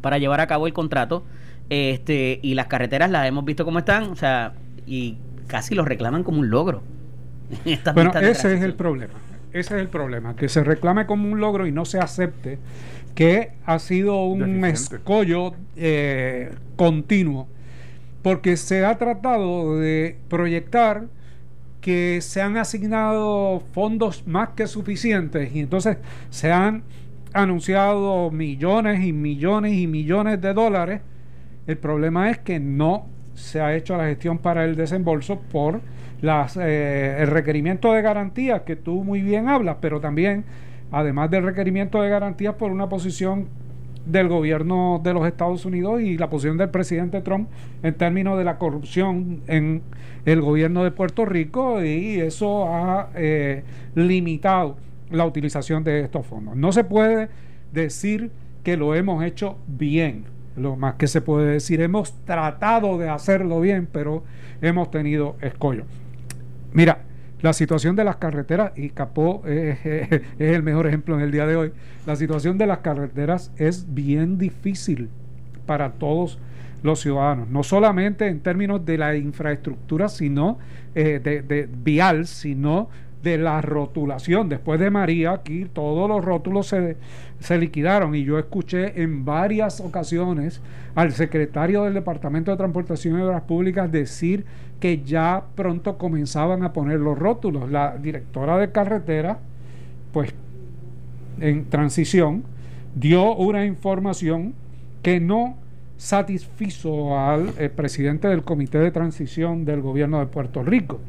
para 0.00 0.18
llevar 0.18 0.40
a 0.40 0.46
cabo 0.46 0.66
el 0.66 0.72
contrato, 0.72 1.24
este 1.70 2.40
y 2.42 2.54
las 2.54 2.66
carreteras 2.66 3.10
las 3.10 3.26
hemos 3.26 3.44
visto 3.44 3.64
como 3.64 3.78
están, 3.78 4.04
o 4.04 4.16
sea, 4.16 4.54
y 4.86 5.16
casi 5.46 5.74
los 5.74 5.86
reclaman 5.86 6.24
como 6.24 6.40
un 6.40 6.50
logro. 6.50 6.82
bueno, 7.94 8.12
ese 8.20 8.54
es 8.54 8.62
el 8.62 8.74
problema. 8.74 9.14
Ese 9.52 9.76
es 9.76 9.80
el 9.80 9.88
problema, 9.88 10.36
que 10.36 10.48
se 10.48 10.62
reclame 10.62 11.06
como 11.06 11.30
un 11.30 11.40
logro 11.40 11.66
y 11.66 11.72
no 11.72 11.86
se 11.86 11.98
acepte 11.98 12.58
que 13.14 13.52
ha 13.64 13.78
sido 13.78 14.26
un 14.26 14.64
escollo 14.64 15.54
eh, 15.74 16.54
continuo, 16.76 17.48
porque 18.22 18.56
se 18.56 18.84
ha 18.84 18.96
tratado 18.98 19.78
de 19.78 20.18
proyectar 20.28 21.06
que 21.80 22.20
se 22.20 22.42
han 22.42 22.56
asignado 22.56 23.60
fondos 23.72 24.26
más 24.26 24.50
que 24.50 24.66
suficientes 24.66 25.54
y 25.54 25.60
entonces 25.60 25.96
se 26.30 26.52
han 26.52 26.82
anunciado 27.32 28.30
millones 28.30 29.04
y 29.04 29.12
millones 29.12 29.72
y 29.74 29.86
millones 29.86 30.40
de 30.40 30.54
dólares. 30.54 31.00
El 31.68 31.76
problema 31.76 32.30
es 32.30 32.38
que 32.38 32.58
no 32.58 33.06
se 33.34 33.60
ha 33.60 33.76
hecho 33.76 33.96
la 33.96 34.06
gestión 34.06 34.38
para 34.38 34.64
el 34.64 34.74
desembolso 34.74 35.38
por 35.38 35.80
las, 36.22 36.56
eh, 36.56 37.18
el 37.20 37.28
requerimiento 37.28 37.92
de 37.92 38.00
garantías 38.00 38.62
que 38.62 38.74
tú 38.74 39.04
muy 39.04 39.20
bien 39.20 39.48
hablas, 39.48 39.76
pero 39.80 40.00
también, 40.00 40.44
además 40.90 41.30
del 41.30 41.44
requerimiento 41.44 42.00
de 42.00 42.08
garantías 42.08 42.54
por 42.54 42.72
una 42.72 42.88
posición 42.88 43.48
del 44.06 44.28
gobierno 44.28 45.02
de 45.04 45.12
los 45.12 45.26
Estados 45.26 45.66
Unidos 45.66 46.00
y 46.00 46.16
la 46.16 46.30
posición 46.30 46.56
del 46.56 46.70
presidente 46.70 47.20
Trump 47.20 47.50
en 47.82 47.92
términos 47.92 48.38
de 48.38 48.44
la 48.44 48.56
corrupción 48.56 49.42
en 49.46 49.82
el 50.24 50.40
gobierno 50.40 50.82
de 50.82 50.90
Puerto 50.90 51.26
Rico 51.26 51.84
y 51.84 52.18
eso 52.18 52.66
ha 52.66 53.10
eh, 53.14 53.62
limitado 53.94 54.76
la 55.10 55.26
utilización 55.26 55.84
de 55.84 56.00
estos 56.00 56.26
fondos. 56.26 56.56
No 56.56 56.72
se 56.72 56.84
puede 56.84 57.28
decir 57.72 58.30
que 58.64 58.78
lo 58.78 58.94
hemos 58.94 59.22
hecho 59.22 59.58
bien, 59.66 60.24
lo 60.58 60.76
más 60.76 60.94
que 60.94 61.06
se 61.06 61.20
puede 61.20 61.52
decir, 61.52 61.80
hemos 61.80 62.12
tratado 62.24 62.98
de 62.98 63.08
hacerlo 63.08 63.60
bien, 63.60 63.88
pero 63.90 64.24
hemos 64.60 64.90
tenido 64.90 65.36
escollo. 65.40 65.84
Mira, 66.72 66.98
la 67.40 67.52
situación 67.52 67.94
de 67.94 68.04
las 68.04 68.16
carreteras, 68.16 68.72
y 68.76 68.90
Capó 68.90 69.42
es, 69.46 69.78
el 70.38 70.62
mejor 70.62 70.86
ejemplo 70.86 71.14
en 71.16 71.22
el 71.22 71.30
día 71.30 71.46
de 71.46 71.56
hoy, 71.56 71.72
la 72.06 72.16
situación 72.16 72.58
de 72.58 72.66
las 72.66 72.78
carreteras 72.78 73.52
es 73.56 73.94
bien 73.94 74.38
difícil 74.38 75.08
para 75.66 75.92
todos 75.92 76.38
los 76.82 77.00
ciudadanos, 77.00 77.48
no 77.48 77.62
solamente 77.62 78.28
en 78.28 78.40
términos 78.40 78.84
de 78.86 78.98
la 78.98 79.16
infraestructura, 79.16 80.08
sino 80.08 80.58
eh, 80.94 81.20
de, 81.22 81.68
vial, 81.70 82.26
sino 82.26 82.88
de 83.22 83.38
la 83.38 83.60
rotulación. 83.60 84.48
Después 84.48 84.78
de 84.80 84.90
María, 84.90 85.32
aquí 85.32 85.66
todos 85.72 86.08
los 86.08 86.24
rótulos 86.24 86.68
se, 86.68 86.96
se, 87.40 87.58
liquidaron 87.58 88.14
y 88.14 88.24
yo 88.24 88.38
escuché 88.38 89.02
en 89.02 89.24
varias 89.24 89.80
ocasiones 89.80 90.60
al 90.94 91.12
secretario 91.12 91.84
del 91.84 91.94
Departamento 91.94 92.50
de 92.50 92.56
Transportación 92.56 93.18
y 93.18 93.22
Obras 93.22 93.42
Públicas 93.42 93.90
decir 93.90 94.44
que 94.80 95.02
ya 95.02 95.42
pronto 95.54 95.98
comenzaban 95.98 96.62
a 96.62 96.72
poner 96.72 97.00
los 97.00 97.18
rótulos. 97.18 97.70
La 97.70 97.96
directora 97.96 98.58
de 98.58 98.70
carretera, 98.70 99.38
pues 100.12 100.32
en 101.40 101.64
transición, 101.66 102.44
dio 102.94 103.34
una 103.34 103.64
información 103.64 104.54
que 105.02 105.20
no 105.20 105.56
satisfizo 105.96 107.18
al 107.18 107.52
eh, 107.58 107.68
presidente 107.68 108.28
del 108.28 108.44
Comité 108.44 108.78
de 108.78 108.90
Transición 108.90 109.64
del 109.64 109.82
Gobierno 109.82 110.20
de 110.20 110.26
Puerto 110.26 110.62
Rico, 110.62 111.00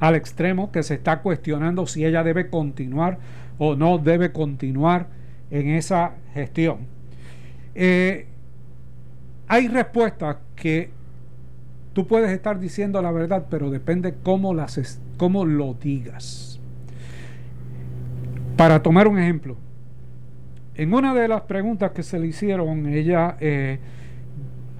al 0.00 0.14
extremo 0.14 0.70
que 0.72 0.82
se 0.82 0.94
está 0.94 1.20
cuestionando 1.20 1.86
si 1.86 2.04
ella 2.04 2.22
debe 2.22 2.48
continuar 2.48 3.18
o 3.58 3.74
no 3.74 3.98
debe 3.98 4.32
continuar 4.32 5.08
en 5.50 5.68
esa 5.70 6.12
gestión. 6.34 6.78
Eh, 7.74 8.26
hay 9.46 9.68
respuestas 9.68 10.36
que 10.56 10.90
tú 11.92 12.06
puedes 12.06 12.30
estar 12.30 12.60
diciendo 12.60 13.00
la 13.02 13.10
verdad, 13.10 13.46
pero 13.50 13.70
depende 13.70 14.14
cómo, 14.22 14.54
las, 14.54 15.00
cómo 15.16 15.44
lo 15.44 15.74
digas. 15.74 16.60
Para 18.56 18.82
tomar 18.82 19.08
un 19.08 19.18
ejemplo, 19.18 19.56
en 20.74 20.94
una 20.94 21.14
de 21.14 21.26
las 21.28 21.42
preguntas 21.42 21.92
que 21.92 22.02
se 22.02 22.18
le 22.18 22.28
hicieron, 22.28 22.86
ella 22.86 23.36
eh, 23.40 23.78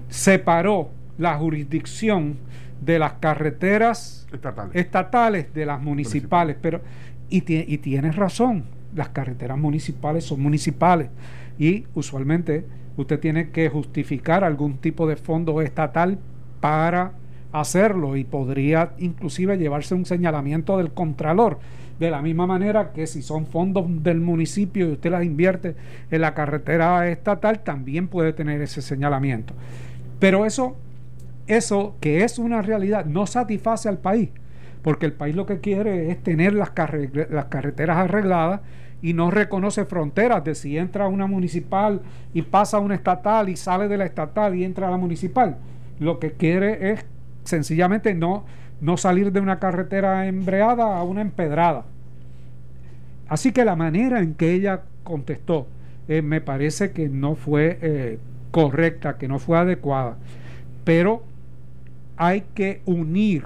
separó 0.09 0.89
la 1.17 1.37
jurisdicción 1.37 2.37
de 2.81 2.99
las 2.99 3.13
carreteras 3.13 4.27
estatales, 4.73 5.53
de 5.53 5.65
las 5.65 5.81
municipales. 5.81 6.57
Pero, 6.61 6.81
y, 7.29 7.43
y 7.47 7.77
tienes 7.79 8.15
razón, 8.15 8.65
las 8.95 9.09
carreteras 9.09 9.57
municipales 9.57 10.23
son 10.25 10.41
municipales 10.41 11.09
y 11.57 11.85
usualmente 11.93 12.65
usted 12.97 13.19
tiene 13.19 13.49
que 13.49 13.69
justificar 13.69 14.43
algún 14.43 14.77
tipo 14.77 15.07
de 15.07 15.15
fondo 15.15 15.61
estatal 15.61 16.17
para 16.59 17.13
hacerlo 17.51 18.15
y 18.15 18.23
podría 18.23 18.93
inclusive 18.99 19.57
llevarse 19.57 19.95
un 19.95 20.05
señalamiento 20.05 20.77
del 20.77 20.91
contralor 20.91 21.59
de 21.99 22.09
la 22.09 22.21
misma 22.21 22.47
manera 22.47 22.91
que 22.93 23.07
si 23.07 23.21
son 23.21 23.45
fondos 23.45 23.85
del 24.03 24.21
municipio 24.21 24.87
y 24.87 24.93
usted 24.93 25.11
las 25.11 25.23
invierte 25.23 25.75
en 26.09 26.21
la 26.21 26.33
carretera 26.33 27.09
estatal, 27.09 27.59
también 27.59 28.07
puede 28.07 28.31
tener 28.31 28.61
ese 28.61 28.81
señalamiento. 28.81 29.53
Pero 30.17 30.45
eso, 30.45 30.77
eso 31.49 31.95
que 31.99 32.23
es 32.23 32.39
una 32.39 32.61
realidad, 32.61 33.05
no 33.05 33.27
satisface 33.27 33.89
al 33.89 33.97
país, 33.97 34.29
porque 34.81 35.05
el 35.05 35.13
país 35.13 35.35
lo 35.35 35.45
que 35.45 35.59
quiere 35.59 36.11
es 36.11 36.23
tener 36.23 36.53
las, 36.53 36.69
carreteras 36.71 37.97
arregladas 37.97 38.61
y 39.01 39.13
no 39.13 39.31
reconoce 39.31 39.85
fronteras 39.85 40.43
de 40.43 40.55
si 40.55 40.77
entra 40.77 41.07
una 41.07 41.27
municipal 41.27 42.01
y 42.33 42.41
pasa 42.43 42.79
una 42.79 42.95
estatal 42.95 43.49
y 43.49 43.55
sale 43.55 43.87
de 43.87 43.97
la 43.97 44.05
estatal 44.05 44.55
y 44.55 44.63
entra 44.63 44.87
a 44.87 44.91
la 44.91 44.97
municipal. 44.97 45.57
Lo 45.99 46.19
que 46.19 46.31
quiere 46.31 46.91
es 46.91 47.05
sencillamente 47.43 48.13
no 48.13 48.45
no 48.81 48.97
salir 48.97 49.31
de 49.31 49.39
una 49.39 49.59
carretera 49.59 50.27
embreada 50.27 50.97
a 50.97 51.03
una 51.03 51.21
empedrada. 51.21 51.85
Así 53.27 53.51
que 53.51 53.65
la 53.65 53.75
manera 53.75 54.21
en 54.21 54.33
que 54.33 54.53
ella 54.53 54.81
contestó 55.03 55.67
eh, 56.07 56.21
me 56.21 56.41
parece 56.41 56.91
que 56.91 57.09
no 57.09 57.35
fue 57.35 57.77
eh, 57.81 58.19
correcta, 58.51 59.17
que 59.17 59.27
no 59.27 59.39
fue 59.39 59.57
adecuada. 59.57 60.17
Pero 60.83 61.23
hay 62.19 62.43
que 62.53 62.81
unir 62.85 63.45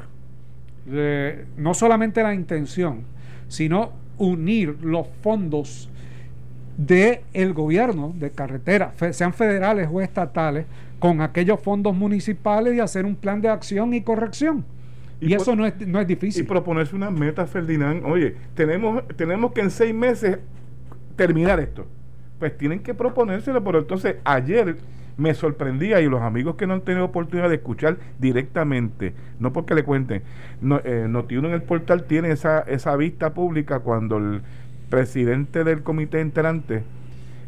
eh, 0.89 1.45
no 1.55 1.75
solamente 1.75 2.23
la 2.23 2.33
intención, 2.33 3.03
sino 3.47 3.93
unir 4.17 4.77
los 4.81 5.07
fondos 5.21 5.89
del 6.75 7.19
el 7.33 7.53
gobierno 7.53 8.13
de 8.17 8.31
carreteras, 8.31 8.95
sean 9.15 9.31
federales 9.33 9.87
o 9.91 10.01
estatales, 10.01 10.65
con 10.97 11.21
aquellos 11.21 11.59
fondos 11.59 11.95
municipales 11.95 12.73
y 12.75 12.79
hacer 12.79 13.05
un 13.05 13.15
plan 13.15 13.41
de 13.41 13.49
acción 13.49 13.93
y 13.93 14.01
corrección. 14.01 14.65
Y, 15.21 15.33
eso 15.33 15.55
no 15.55 15.67
es, 15.67 15.79
no 15.87 16.01
es 16.01 16.07
difícil. 16.07 16.43
Y 16.43 16.47
proponerse 16.47 16.95
una 16.95 17.11
meta, 17.11 17.45
Ferdinand. 17.45 18.03
Oye, 18.05 18.35
tenemos, 18.55 19.07
tenemos 19.15 19.53
que 19.53 19.61
en 19.61 19.69
seis 19.69 19.93
meses 19.93 20.39
terminar 21.15 21.59
esto. 21.59 21.85
Pues 22.39 22.57
tienen 22.57 22.79
que 22.79 22.93
proponérselo, 22.93 23.63
pero 23.63 23.79
entonces 23.79 24.15
ayer 24.23 24.77
me 25.17 25.33
sorprendía 25.33 26.01
y 26.01 26.07
los 26.07 26.21
amigos 26.21 26.55
que 26.55 26.67
no 26.67 26.73
han 26.73 26.81
tenido 26.81 27.05
oportunidad 27.05 27.49
de 27.49 27.55
escuchar 27.55 27.97
directamente, 28.19 29.13
no 29.39 29.53
porque 29.53 29.75
le 29.75 29.83
cuenten, 29.83 30.23
no, 30.61 30.79
eh, 30.83 31.07
Notiuno 31.07 31.47
en 31.49 31.53
el 31.53 31.63
portal 31.63 32.05
tiene 32.05 32.31
esa, 32.31 32.61
esa 32.61 32.95
vista 32.95 33.33
pública 33.33 33.79
cuando 33.79 34.17
el 34.17 34.41
presidente 34.89 35.63
del 35.63 35.83
comité 35.83 36.19
entrante 36.19 36.83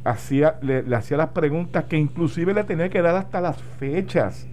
hacía, 0.04 0.58
le, 0.62 0.84
hacía 0.95 1.17
las 1.17 1.30
preguntas 1.30 1.86
que 1.86 1.97
inclusive 1.97 2.54
le 2.54 2.63
tenía 2.63 2.89
que 2.89 3.01
dar 3.01 3.15
hasta 3.15 3.41
las 3.41 3.62
fechas 3.62 4.47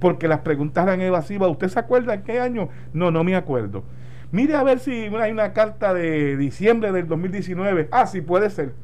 porque 0.00 0.28
las 0.28 0.40
preguntas 0.40 0.84
eran 0.84 1.00
evasivas. 1.00 1.50
¿Usted 1.50 1.68
se 1.68 1.78
acuerda 1.78 2.14
en 2.14 2.22
qué 2.22 2.40
año? 2.40 2.70
No, 2.92 3.10
no 3.10 3.22
me 3.22 3.36
acuerdo. 3.36 3.84
Mire 4.32 4.56
a 4.56 4.62
ver 4.62 4.78
si 4.78 4.92
hay 4.92 5.30
una 5.30 5.52
carta 5.52 5.92
de 5.92 6.36
diciembre 6.36 6.90
del 6.90 7.06
2019. 7.06 7.88
Ah, 7.92 8.06
sí, 8.06 8.20
puede 8.20 8.48
ser. 8.50 8.74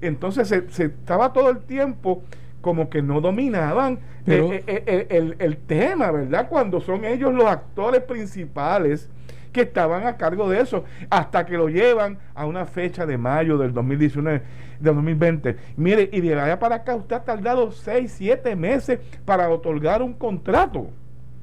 Entonces 0.00 0.48
se, 0.48 0.84
estaba 0.84 1.32
todo 1.32 1.50
el 1.50 1.58
tiempo 1.58 2.22
como 2.62 2.88
que 2.88 3.02
no 3.02 3.20
dominaban 3.20 3.98
eh, 4.26 4.64
eh, 4.66 5.06
eh, 5.10 5.34
el, 5.38 5.56
tema, 5.58 6.10
¿verdad? 6.10 6.48
Cuando 6.48 6.80
son 6.80 7.04
ellos 7.04 7.34
los 7.34 7.44
actores 7.44 8.02
principales 8.02 9.10
que 9.52 9.62
estaban 9.62 10.06
a 10.06 10.16
cargo 10.16 10.48
de 10.48 10.60
eso, 10.60 10.84
hasta 11.10 11.44
que 11.44 11.58
lo 11.58 11.68
llevan 11.68 12.18
a 12.34 12.46
una 12.46 12.64
fecha 12.64 13.04
de 13.04 13.18
mayo 13.18 13.58
del 13.58 13.74
2019 13.74 14.42
de 14.80 14.90
2020. 14.90 15.56
Mire, 15.76 16.08
y 16.10 16.20
de 16.20 16.40
allá 16.40 16.58
para 16.58 16.76
acá 16.76 16.94
usted 16.94 17.16
ha 17.16 17.24
tardado 17.24 17.70
6, 17.70 18.10
7 18.10 18.56
meses 18.56 19.00
para 19.26 19.50
otorgar 19.50 20.00
un 20.00 20.14
contrato. 20.14 20.88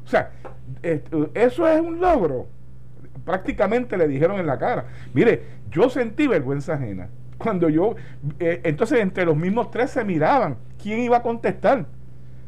O 0.03 0.08
sea, 0.08 0.32
eso 1.36 1.67
es 1.67 1.82
un 1.82 1.99
logro. 1.99 2.47
Prácticamente 3.23 3.95
le 3.95 4.08
dijeron 4.08 4.39
en 4.39 4.47
la 4.47 4.58
cara. 4.58 4.86
Mire, 5.13 5.43
yo 5.69 5.89
sentí 5.89 6.25
vergüenza 6.25 6.73
ajena. 6.73 7.10
Cuando 7.39 7.69
yo, 7.69 7.95
eh, 8.39 8.62
entonces 8.63 8.99
entre 8.99 9.25
los 9.25 9.36
mismos 9.36 9.71
tres 9.71 9.89
se 9.89 10.04
miraban. 10.04 10.58
¿Quién 10.82 10.99
iba 10.99 11.17
a 11.17 11.23
contestar? 11.23 11.88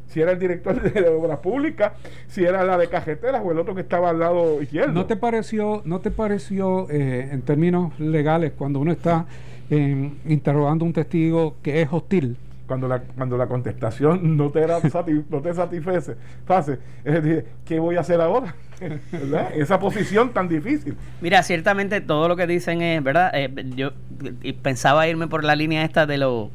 si 0.07 0.19
era 0.19 0.33
el 0.33 0.39
director 0.39 0.81
de 0.81 1.07
obras 1.07 1.39
públicas, 1.39 1.93
si 2.27 2.43
era 2.43 2.65
la 2.65 2.77
de 2.77 2.89
cajeteras 2.89 3.41
o 3.45 3.53
el 3.53 3.59
otro 3.59 3.73
que 3.73 3.79
estaba 3.79 4.09
al 4.09 4.19
lado 4.19 4.61
izquierdo. 4.61 4.91
¿No 4.91 5.05
te 5.05 5.15
pareció, 5.15 5.81
no 5.85 6.01
te 6.01 6.11
pareció 6.11 6.89
eh, 6.89 7.29
en 7.31 7.41
términos 7.43 7.97
legales 7.97 8.51
cuando 8.57 8.81
uno 8.81 8.91
está 8.91 9.25
interrogando 10.25 10.83
a 10.83 10.87
un 10.87 10.93
testigo 10.93 11.55
que 11.61 11.81
es 11.81 11.87
hostil. 11.91 12.35
Cuando 12.71 12.87
la, 12.87 13.01
cuando 13.01 13.35
la 13.35 13.47
contestación 13.47 14.37
no 14.37 14.49
te, 14.49 14.61
era 14.61 14.79
no 15.29 15.41
te 15.41 15.53
satisface, 15.53 16.15
¿qué 17.65 17.79
voy 17.79 17.97
a 17.97 17.99
hacer 17.99 18.21
ahora? 18.21 18.55
Esa 19.55 19.77
posición 19.77 20.31
tan 20.31 20.47
difícil. 20.47 20.95
Mira, 21.19 21.43
ciertamente 21.43 21.99
todo 21.99 22.29
lo 22.29 22.37
que 22.37 22.47
dicen 22.47 22.81
es, 22.81 23.03
¿verdad? 23.03 23.29
Eh, 23.33 23.53
yo 23.75 23.91
pensaba 24.61 25.05
irme 25.05 25.27
por 25.27 25.43
la 25.43 25.57
línea 25.57 25.83
esta 25.83 26.05
de 26.05 26.17
lo 26.17 26.49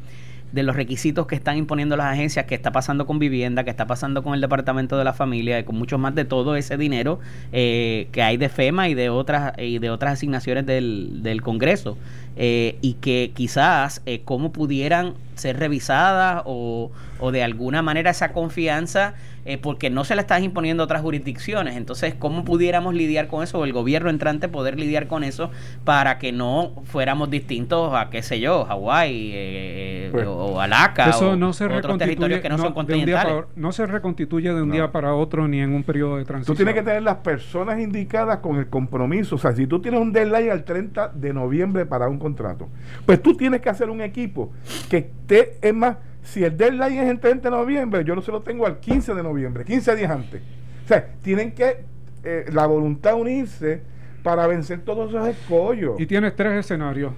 de 0.53 0.63
los 0.63 0.77
requisitos 0.77 1.27
que 1.27 1.35
están 1.35 1.57
imponiendo 1.57 1.97
las 1.97 2.07
agencias, 2.07 2.47
que 2.47 2.55
está 2.55 2.73
pasando 2.73 3.07
con 3.07 3.19
vivienda, 3.19 3.65
que 3.65 3.71
está 3.71 3.87
pasando 3.87 4.23
con 4.23 4.35
el 4.35 4.41
Departamento 4.41 4.97
de 4.97 5.05
la 5.05 5.13
Familia, 5.13 5.59
y 5.59 5.65
con 5.65 5.77
mucho 5.77 5.99
más 5.99 6.15
de 6.15 6.25
todo 6.25 6.57
ese 6.57 6.77
dinero 6.77 7.19
eh, 7.53 8.09
que 8.13 8.23
hay 8.23 8.37
de 8.37 8.49
FEMA 8.49 8.89
y 8.89 8.95
de 8.95 9.11
otras 9.11 9.53
y 9.59 9.79
de 9.79 9.91
otras 9.91 10.15
asignaciones 10.15 10.67
del, 10.67 11.23
del 11.23 11.43
Congreso. 11.43 11.97
Eh, 12.39 12.77
y 12.83 12.95
que 12.95 13.33
quizás 13.35 14.03
eh, 14.05 14.21
cómo 14.23 14.53
pudieran 14.53 15.15
ser 15.37 15.59
revisadas 15.59 16.43
o, 16.45 16.91
o 17.19 17.33
de 17.33 17.43
alguna 17.43 17.81
manera 17.81 18.11
esa 18.11 18.33
confianza 18.33 19.15
eh, 19.47 19.59
porque 19.59 19.91
no 19.91 20.05
se 20.05 20.17
la 20.17 20.23
están 20.23 20.43
imponiendo 20.43 20.83
otras 20.83 21.03
jurisdicciones. 21.03 21.77
Entonces, 21.77 22.15
¿cómo 22.19 22.45
pudiéramos 22.45 22.95
lidiar 22.95 23.29
con 23.29 23.45
eso? 23.45 23.61
O 23.61 23.65
el 23.65 23.73
gobierno 23.73 24.11
entrante 24.11 24.49
poder 24.49 24.79
lidiar 24.79 25.07
con 25.07 25.23
eso 25.23 25.53
para 25.85 26.19
que 26.19 26.33
no 26.33 26.73
fuéramos 26.85 27.31
distintos 27.31 27.95
a, 27.95 28.11
qué 28.11 28.23
sé 28.23 28.41
yo, 28.41 28.65
Hawái 28.65 29.31
eh, 29.33 30.09
pues, 30.11 30.27
o 30.27 30.61
Alaska 30.61 31.17
o, 31.19 31.37
no 31.37 31.51
otros 31.51 31.99
territorios 31.99 32.41
que 32.41 32.49
no, 32.49 32.59
son 32.59 32.73
continentales. 32.73 33.45
no 33.55 33.71
se 33.71 33.87
reconstituye 33.87 34.53
de 34.53 34.63
un 34.63 34.73
día 34.73 34.91
para 34.91 35.15
otro 35.15 35.47
ni 35.47 35.61
en 35.61 35.75
un 35.75 35.85
periodo 35.85 36.17
de 36.17 36.25
transición. 36.25 36.57
Tú 36.57 36.59
tienes 36.59 36.75
que 36.75 36.83
tener 36.83 37.03
las 37.03 37.19
personas 37.19 37.79
indicadas 37.79 38.39
con 38.39 38.57
el 38.57 38.69
compromiso. 38.69 39.37
O 39.37 39.39
sea, 39.39 39.55
si 39.55 39.69
tú 39.69 39.81
tienes 39.81 40.01
un 40.01 40.13
deadline 40.13 40.51
al 40.51 40.65
30 40.65 41.13
de 41.15 41.33
noviembre 41.33 41.87
para 41.87 42.09
un 42.09 42.19
contrato, 42.19 42.69
pues 43.05 43.23
tú 43.23 43.37
tienes 43.37 43.61
que 43.61 43.69
hacer 43.69 43.91
un 43.91 44.01
equipo 44.01 44.53
que 44.89 44.97
esté, 44.99 45.59
es 45.63 45.75
más, 45.75 45.99
si 46.27 46.43
el 46.45 46.57
deadline 46.57 46.99
es 46.99 47.09
el 47.09 47.21
30 47.21 47.51
de 47.51 47.57
noviembre, 47.57 48.05
yo 48.05 48.17
no 48.17 48.21
se 48.21 48.33
lo 48.33 48.43
tengo 48.43 48.67
al 48.67 48.81
15 48.81 49.15
de 49.15 49.23
noviembre, 49.23 49.65
15 49.65 49.95
días 49.95 50.11
antes. 50.11 50.43
O 50.85 50.89
sea, 50.89 51.07
tienen 51.23 51.53
que 51.53 51.85
eh, 52.25 52.47
la 52.53 52.67
voluntad 52.67 53.15
unirse 53.15 53.81
para 54.25 54.49
vencer 54.49 54.81
todos 54.81 55.11
esos 55.11 55.29
escollos. 55.29 56.01
Y 56.01 56.07
tienes 56.07 56.35
tres 56.35 56.53
escenarios. 56.55 57.13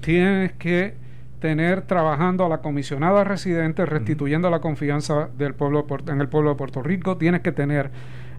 Tienes 0.00 0.52
que 0.52 0.94
tener 1.40 1.82
trabajando 1.82 2.46
a 2.46 2.48
la 2.48 2.62
comisionada 2.62 3.22
residente, 3.22 3.84
restituyendo 3.84 4.48
la 4.48 4.60
confianza 4.60 5.28
del 5.36 5.54
pueblo 5.54 5.86
en 6.08 6.22
el 6.22 6.28
pueblo 6.28 6.50
de 6.50 6.56
Puerto 6.56 6.82
Rico. 6.82 7.18
Tienes 7.18 7.42
que 7.42 7.52
tener 7.52 7.90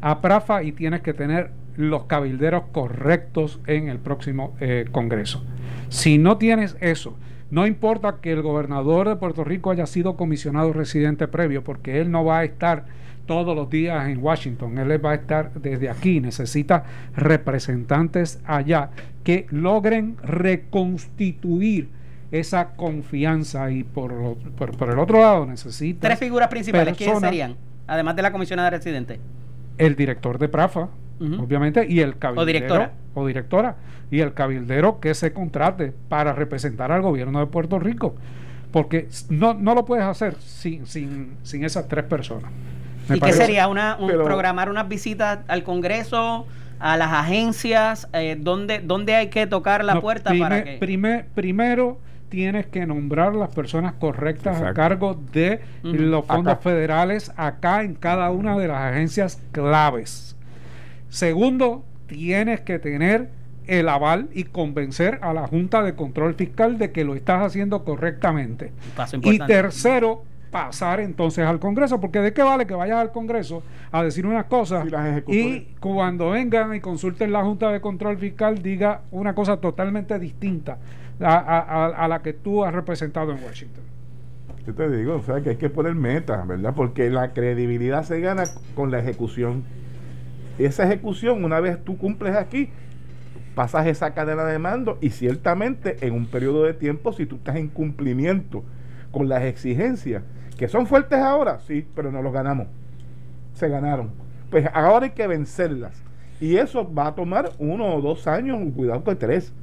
a 0.02 0.22
Prafa 0.22 0.64
y 0.64 0.72
tienes 0.72 1.02
que 1.02 1.14
tener 1.14 1.52
los 1.78 2.06
cabilderos 2.06 2.64
correctos 2.72 3.60
en 3.68 3.90
el 3.90 4.00
próximo 4.00 4.56
eh, 4.60 4.86
Congreso. 4.92 5.44
Si 5.90 6.18
no 6.18 6.40
tienes 6.40 6.78
eso, 6.80 7.16
no 7.52 7.68
importa 7.68 8.18
que 8.22 8.32
el 8.32 8.42
gobernador 8.42 9.08
de 9.08 9.16
Puerto 9.16 9.44
Rico 9.44 9.72
haya 9.72 9.86
sido 9.86 10.16
comisionado 10.16 10.74
residente 10.74 11.28
previo, 11.28 11.64
porque 11.64 12.02
él 12.02 12.12
no 12.12 12.26
va 12.26 12.40
a 12.40 12.44
estar 12.44 12.86
todos 13.26 13.56
los 13.56 13.70
días 13.70 14.08
en 14.08 14.24
Washington, 14.24 14.78
él 14.78 15.04
va 15.04 15.12
a 15.12 15.16
estar 15.16 15.54
desde 15.54 15.90
aquí, 15.90 16.20
necesita 16.20 16.84
representantes 17.16 18.40
allá 18.46 18.90
que 19.24 19.48
logren 19.50 20.18
reconstituir 20.24 21.90
esa 22.32 22.76
confianza 22.76 23.72
y 23.72 23.84
por, 23.84 24.38
por, 24.56 24.90
el 24.90 25.00
otro 25.00 25.20
lado 25.20 25.46
necesita... 25.46 26.08
Tres 26.08 26.20
figuras 26.20 26.50
principales, 26.50 26.98
¿quiénes 26.98 27.20
serían? 27.20 27.56
Además 27.88 28.16
de 28.16 28.22
la 28.22 28.32
comisionada 28.32 28.70
residente. 28.70 29.20
El 29.78 29.96
director 29.96 30.38
de 30.38 30.50
PRAFA, 30.50 30.90
obviamente, 31.20 31.86
y 31.88 32.00
el 32.00 32.18
cabildero. 32.18 32.42
O 32.42 32.46
directora. 32.46 32.92
O 33.14 33.28
directora. 33.28 33.76
Y 34.12 34.20
el 34.20 34.34
cabildero 34.34 35.00
que 35.00 35.14
se 35.14 35.34
contrate 35.34 35.94
para 36.10 36.34
representar 36.34 36.92
al 36.92 37.02
gobierno 37.02 37.40
de 37.40 37.48
Puerto 37.48 37.80
Rico. 37.80 38.16
Porque 38.72 39.08
no, 39.30 39.54
no 39.54 39.74
lo 39.74 39.86
puedes 39.86 40.06
hacer 40.06 40.36
sin, 40.40 40.86
sin, 40.86 41.38
sin 41.44 41.64
esas 41.64 41.88
tres 41.88 42.06
personas. 42.06 42.52
¿Y 43.14 43.20
qué 43.20 43.34
sería? 43.34 43.68
Una, 43.68 43.98
programar 43.98 44.70
unas 44.70 44.88
visitas 44.88 45.40
al 45.48 45.64
Congreso, 45.64 46.46
a 46.80 46.98
las 46.98 47.12
agencias, 47.12 48.08
eh, 48.14 48.38
¿dónde, 48.40 49.16
hay 49.16 49.30
que 49.30 49.48
tocar 49.48 49.84
la 49.84 50.02
puerta 50.02 50.34
para 50.38 50.64
que... 50.64 50.78
primero 51.34 52.00
tienes 52.30 52.66
que 52.68 52.86
nombrar 52.86 53.34
las 53.36 53.54
personas 53.54 53.94
correctas 53.94 54.62
a 54.62 54.74
cargo 54.74 55.18
de 55.32 55.62
los 55.84 56.26
fondos 56.26 56.60
federales 56.60 57.32
acá 57.38 57.84
en 57.84 57.94
cada 57.94 58.30
una 58.32 58.58
de 58.58 58.68
las 58.68 58.82
agencias 58.92 59.42
claves. 59.52 60.35
Segundo, 61.10 61.84
tienes 62.08 62.62
que 62.62 62.80
tener 62.80 63.30
el 63.68 63.90
aval 63.90 64.30
y 64.34 64.44
convencer 64.44 65.20
a 65.22 65.34
la 65.34 65.48
Junta 65.48 65.82
de 65.84 65.96
Control 65.96 66.36
Fiscal 66.36 66.78
de 66.78 66.92
que 66.92 67.04
lo 67.04 67.16
estás 67.16 67.42
haciendo 67.42 67.84
correctamente. 67.84 68.72
y 69.24 69.40
tercero, 69.40 70.24
pasar 70.52 71.02
entonces 71.02 71.46
al 71.46 71.60
Congreso, 71.60 72.00
porque 72.00 72.20
de 72.20 72.32
qué 72.32 72.42
vale 72.42 72.66
que 72.66 72.74
vayas 72.74 72.98
al 73.00 73.12
Congreso 73.12 73.62
a 73.92 74.04
decir 74.04 74.26
unas 74.26 74.46
cosas 74.46 74.86
y 75.28 75.68
cuando 75.82 76.30
vengan 76.30 76.74
y 76.74 76.80
consulten 76.80 77.34
la 77.34 77.44
Junta 77.44 77.72
de 77.72 77.82
Control 77.82 78.18
Fiscal 78.18 78.62
diga 78.62 79.02
una 79.12 79.36
cosa 79.36 79.58
totalmente 79.58 80.18
distinta 80.18 80.78
a, 81.20 82.08
la 82.08 82.22
que 82.22 82.32
tú 82.32 82.64
has 82.64 82.74
representado 82.74 83.34
en 83.34 83.44
Washington. 83.44 83.84
Yo 84.66 84.74
te 84.74 84.90
digo, 84.90 85.16
o 85.16 85.22
sea, 85.24 85.42
que 85.42 85.52
hay 85.52 85.56
que 85.58 85.70
poner 85.70 85.94
metas, 85.94 86.48
¿verdad? 86.48 86.74
Porque 86.74 87.10
la 87.10 87.34
credibilidad 87.34 88.04
se 88.04 88.22
gana 88.22 88.46
con 88.76 88.92
la 88.92 89.00
ejecución. 89.00 89.64
Esa 90.58 90.84
ejecución, 90.84 91.44
una 91.44 91.60
vez 91.60 91.84
tú 91.84 91.98
cumples 91.98 92.36
aquí, 92.36 92.70
pasas 93.56 93.88
esa 93.88 94.14
cadena 94.14 94.46
de 94.46 94.60
mando 94.60 94.98
y 95.02 95.10
ciertamente 95.10 96.06
en 96.06 96.14
un 96.14 96.28
periodo 96.28 96.64
de 96.64 96.74
tiempo, 96.74 97.14
si 97.14 97.26
tú 97.26 97.36
estás 97.36 97.56
en 97.56 97.70
cumplimiento 97.70 98.64
con 99.12 99.30
las 99.30 99.44
exigencias, 99.44 100.24
que 100.58 100.68
son 100.68 100.88
fuertes 100.88 101.20
ahora, 101.20 101.60
sí, 101.60 101.88
pero 101.96 102.12
no 102.12 102.22
los 102.22 102.34
ganamos. 102.34 102.68
Se 103.54 103.70
ganaron. 103.70 104.12
Pues 104.50 104.68
ahora 104.74 105.06
hay 105.06 105.12
que 105.12 105.28
vencerlas. 105.28 106.02
Y 106.40 106.58
eso 106.58 106.94
va 106.94 107.08
a 107.08 107.16
tomar 107.16 107.52
uno 107.60 107.96
o 107.96 108.02
dos 108.02 108.28
años, 108.28 108.60
cuidado 108.76 109.04
que 109.04 109.16
tres. 109.16 109.54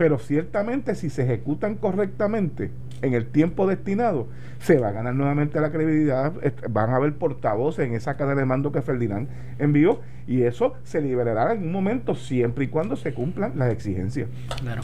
Pero 0.00 0.18
ciertamente 0.18 0.94
si 0.94 1.10
se 1.10 1.24
ejecutan 1.24 1.74
correctamente 1.74 2.70
en 3.02 3.12
el 3.12 3.26
tiempo 3.26 3.66
destinado, 3.66 4.28
se 4.58 4.78
va 4.78 4.88
a 4.88 4.92
ganar 4.92 5.12
nuevamente 5.12 5.60
la 5.60 5.70
credibilidad, 5.70 6.32
van 6.70 6.88
a 6.88 6.96
haber 6.96 7.16
portavoces 7.16 7.86
en 7.86 7.94
esa 7.94 8.16
cadena 8.16 8.40
de 8.40 8.46
mando 8.46 8.72
que 8.72 8.80
Ferdinand 8.80 9.28
envió 9.58 10.00
y 10.26 10.44
eso 10.44 10.72
se 10.84 11.02
liberará 11.02 11.52
en 11.52 11.64
un 11.64 11.72
momento 11.72 12.14
siempre 12.14 12.64
y 12.64 12.68
cuando 12.68 12.96
se 12.96 13.12
cumplan 13.12 13.58
las 13.58 13.70
exigencias. 13.70 14.30
Claro. 14.62 14.80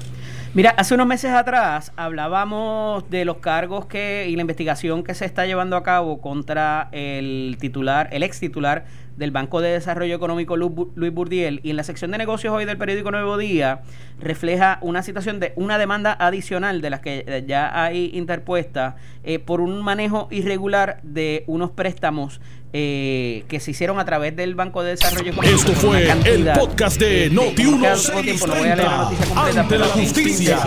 Mira, 0.52 0.74
hace 0.76 0.92
unos 0.92 1.06
meses 1.06 1.30
atrás 1.30 1.92
hablábamos 1.96 3.08
de 3.08 3.24
los 3.24 3.38
cargos 3.38 3.86
que 3.86 4.26
y 4.28 4.36
la 4.36 4.42
investigación 4.42 5.02
que 5.02 5.14
se 5.14 5.24
está 5.24 5.46
llevando 5.46 5.76
a 5.76 5.82
cabo 5.82 6.20
contra 6.20 6.90
el 6.92 7.56
titular, 7.58 8.10
el 8.12 8.22
ex 8.22 8.38
titular 8.38 8.84
del 9.16 9.30
Banco 9.30 9.60
de 9.60 9.70
Desarrollo 9.70 10.14
Económico 10.14 10.56
Luis 10.56 11.12
Burdiel 11.12 11.60
y 11.62 11.70
en 11.70 11.76
la 11.76 11.84
sección 11.84 12.10
de 12.10 12.18
negocios 12.18 12.54
hoy 12.54 12.64
del 12.64 12.78
periódico 12.78 13.10
Nuevo 13.10 13.38
Día 13.38 13.82
refleja 14.20 14.78
una 14.82 15.02
situación 15.02 15.40
de 15.40 15.52
una 15.56 15.78
demanda 15.78 16.16
adicional 16.18 16.80
de 16.80 16.90
las 16.90 17.00
que 17.00 17.44
ya 17.46 17.82
hay 17.82 18.10
interpuesta 18.14 18.96
eh, 19.24 19.38
por 19.38 19.60
un 19.60 19.82
manejo 19.82 20.28
irregular 20.30 21.00
de 21.02 21.44
unos 21.46 21.70
préstamos 21.70 22.40
eh, 22.78 23.46
que 23.48 23.58
se 23.58 23.70
hicieron 23.70 23.98
a 23.98 24.04
través 24.04 24.36
del 24.36 24.54
Banco 24.54 24.82
de 24.82 24.90
Desarrollo 24.90 25.30
Económico. 25.30 25.56
Esto 25.56 25.72
fue 25.72 26.10
el 26.26 26.52
podcast 26.52 27.00
de 27.00 27.32
Noti1630. 27.32 29.56
Ante 29.56 29.78
la 29.78 29.86
justicia. 29.86 30.58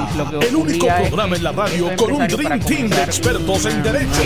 El 0.41 0.55
único 0.55 0.87
programa 0.87 1.35
en 1.35 1.43
la 1.43 1.51
radio 1.51 1.95
con 1.97 2.13
un 2.13 2.27
Dream 2.27 2.59
Team 2.61 2.89
de 2.89 3.03
expertos 3.03 3.65
en 3.65 3.83
derecho. 3.83 4.23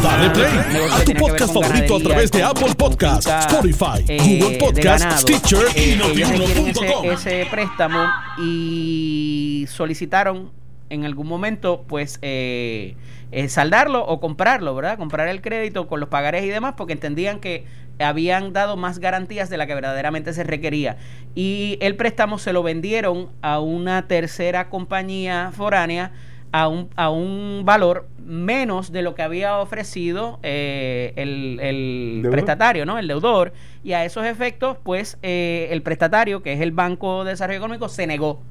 Dale 0.00 0.30
play 0.30 0.50
a 0.92 1.04
tu 1.04 1.12
podcast 1.14 1.54
favorito 1.54 1.96
a 1.96 2.00
través 2.00 2.30
de 2.30 2.40
Apple 2.42 2.74
Podcasts, 2.76 3.47
Spotify, 3.48 4.04
eh, 4.08 4.40
Google 4.40 4.58
Podcasts, 4.58 5.22
Stitcher 5.22 5.66
y 5.76 5.96
Notiuno.com. 5.96 7.04
Ese, 7.04 7.40
ese 7.42 7.50
préstamo 7.50 7.98
y 8.38 9.64
solicitaron 9.68 10.52
en 10.90 11.04
algún 11.04 11.26
momento, 11.26 11.84
pues, 11.86 12.18
eh, 12.22 12.96
eh, 13.30 13.48
saldarlo 13.48 14.04
o 14.06 14.20
comprarlo, 14.20 14.74
¿verdad? 14.74 14.98
Comprar 14.98 15.28
el 15.28 15.40
crédito 15.40 15.86
con 15.86 16.00
los 16.00 16.08
pagares 16.08 16.44
y 16.44 16.48
demás, 16.48 16.74
porque 16.76 16.92
entendían 16.94 17.40
que 17.40 17.64
habían 17.98 18.52
dado 18.52 18.76
más 18.76 18.98
garantías 18.98 19.50
de 19.50 19.56
la 19.56 19.66
que 19.66 19.74
verdaderamente 19.74 20.32
se 20.32 20.44
requería. 20.44 20.96
Y 21.34 21.78
el 21.80 21.96
préstamo 21.96 22.38
se 22.38 22.52
lo 22.52 22.62
vendieron 22.62 23.30
a 23.42 23.60
una 23.60 24.06
tercera 24.06 24.68
compañía 24.68 25.50
foránea 25.54 26.12
a 26.52 26.68
un, 26.68 26.90
a 26.96 27.10
un 27.10 27.62
valor 27.64 28.08
menos 28.24 28.92
de 28.92 29.02
lo 29.02 29.14
que 29.14 29.22
había 29.22 29.58
ofrecido 29.58 30.38
eh, 30.42 31.12
el, 31.16 31.58
el 31.60 32.28
prestatario, 32.30 32.86
¿no? 32.86 32.98
El 32.98 33.08
deudor. 33.08 33.52
Y 33.82 33.92
a 33.92 34.04
esos 34.04 34.24
efectos, 34.24 34.76
pues, 34.82 35.18
eh, 35.22 35.68
el 35.70 35.82
prestatario, 35.82 36.42
que 36.42 36.52
es 36.52 36.60
el 36.60 36.72
Banco 36.72 37.24
de 37.24 37.30
Desarrollo 37.30 37.58
Económico, 37.58 37.88
se 37.88 38.06
negó 38.06 38.42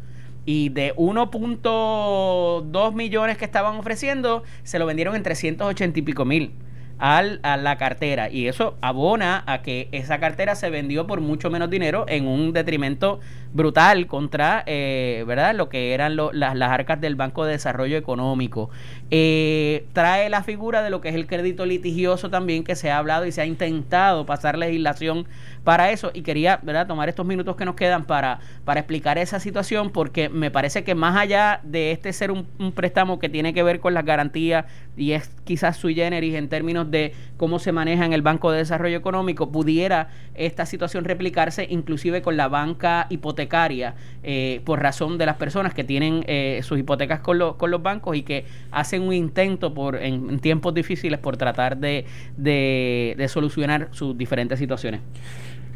y 0.45 0.69
de 0.69 0.95
1.2 0.95 2.93
millones 2.93 3.37
que 3.37 3.43
estaban 3.43 3.75
ofreciendo, 3.75 4.43
se 4.63 4.79
lo 4.79 4.85
vendieron 4.85 5.15
en 5.15 5.21
380 5.21 5.99
y 5.99 6.01
pico 6.01 6.23
mil 6.23 6.53
al, 6.99 7.39
a 7.43 7.57
la 7.57 7.77
cartera 7.77 8.29
y 8.29 8.47
eso 8.47 8.77
abona 8.81 9.43
a 9.45 9.61
que 9.61 9.89
esa 9.91 10.19
cartera 10.19 10.55
se 10.55 10.69
vendió 10.69 11.05
por 11.05 11.21
mucho 11.21 11.49
menos 11.49 11.69
dinero 11.69 12.05
en 12.07 12.27
un 12.27 12.53
detrimento 12.53 13.19
brutal 13.57 14.05
contra 14.05 14.63
eh, 14.67 15.25
verdad 15.27 15.55
lo 15.55 15.67
que 15.67 15.95
eran 15.95 16.15
las, 16.15 16.55
las, 16.55 16.69
arcas 16.71 17.01
del 17.01 17.15
Banco 17.15 17.43
de 17.43 17.53
Desarrollo 17.53 17.97
Económico. 17.97 18.69
Eh, 19.09 19.87
trae 19.93 20.29
la 20.29 20.43
figura 20.43 20.83
de 20.83 20.91
lo 20.91 21.01
que 21.01 21.09
es 21.09 21.15
el 21.15 21.25
crédito 21.25 21.65
litigioso 21.65 22.29
también 22.29 22.63
que 22.63 22.75
se 22.75 22.91
ha 22.91 22.99
hablado 22.99 23.25
y 23.25 23.31
se 23.31 23.41
ha 23.41 23.45
intentado 23.45 24.27
pasar 24.27 24.59
legislación 24.59 25.25
para 25.63 25.91
eso. 25.91 26.11
Y 26.13 26.21
quería 26.21 26.59
¿verdad? 26.61 26.85
tomar 26.85 27.09
estos 27.09 27.25
minutos 27.25 27.55
que 27.55 27.65
nos 27.65 27.73
quedan 27.73 28.05
para, 28.05 28.39
para 28.63 28.79
explicar 28.81 29.17
esa 29.17 29.39
situación 29.39 29.89
porque 29.89 30.29
me 30.29 30.51
parece 30.51 30.83
que 30.83 30.93
más 30.93 31.17
allá 31.17 31.59
de 31.63 31.91
este 31.91 32.13
ser 32.13 32.29
un, 32.31 32.45
préstamo 32.75 33.17
que 33.17 33.27
tiene 33.27 33.55
que 33.55 33.63
ver 33.63 33.79
con 33.79 33.95
las 33.95 34.05
garantías 34.05 34.65
y 34.95 35.13
es 35.13 35.31
quizás 35.45 35.77
sui 35.77 35.95
generis 35.95 36.35
en 36.35 36.47
términos 36.47 36.91
de 36.91 37.13
cómo 37.37 37.57
se 37.57 37.71
maneja 37.71 38.05
en 38.05 38.13
el 38.13 38.21
Banco 38.21 38.51
de 38.51 38.59
Desarrollo 38.59 38.97
Económico, 38.97 39.51
pudiera 39.51 40.09
esta 40.35 40.67
situación 40.67 41.05
replicarse 41.05 41.65
inclusive 41.69 42.21
con 42.21 42.37
la 42.37 42.47
banca 42.47 43.07
hipotecaria 43.09 43.46
eh, 44.23 44.61
por 44.65 44.81
razón 44.81 45.17
de 45.17 45.25
las 45.25 45.37
personas 45.37 45.73
que 45.73 45.83
tienen 45.83 46.23
eh, 46.27 46.59
sus 46.63 46.77
hipotecas 46.79 47.19
con, 47.21 47.39
con 47.57 47.71
los 47.71 47.81
bancos 47.81 48.15
y 48.15 48.23
que 48.23 48.45
hacen 48.71 49.01
un 49.01 49.13
intento 49.13 49.73
por 49.73 49.95
en, 49.95 50.39
tiempos 50.39 50.73
difíciles 50.73 51.19
por 51.19 51.37
tratar 51.37 51.77
de, 51.77 52.05
de 52.37 53.27
solucionar 53.27 53.89
sus 53.91 54.17
diferentes 54.17 54.59
situaciones. 54.59 55.01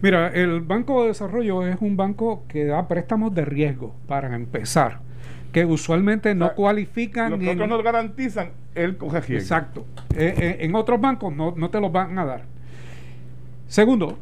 Mira, 0.01 0.29
el 0.29 0.61
Banco 0.61 1.03
de 1.03 1.09
Desarrollo 1.09 1.67
es 1.67 1.77
un 1.79 1.95
banco 1.95 2.43
que 2.47 2.65
da 2.65 2.87
préstamos 2.87 3.35
de 3.35 3.45
riesgo 3.45 3.95
para 4.07 4.35
empezar, 4.35 4.99
que 5.51 5.63
usualmente 5.63 6.33
no 6.33 6.55
cualifican. 6.55 7.39
Los 7.39 7.53
otros 7.53 7.69
no 7.69 7.83
garantizan, 7.83 8.49
el 8.73 8.97
coge 8.97 9.19
Exacto. 9.35 9.85
Eh, 10.15 10.33
eh, 10.35 10.57
en 10.61 10.73
otros 10.73 10.99
bancos 10.99 11.35
no, 11.35 11.53
no 11.55 11.69
te 11.69 11.79
los 11.79 11.91
van 11.91 12.17
a 12.17 12.25
dar. 12.25 12.45
Segundo, 13.67 14.17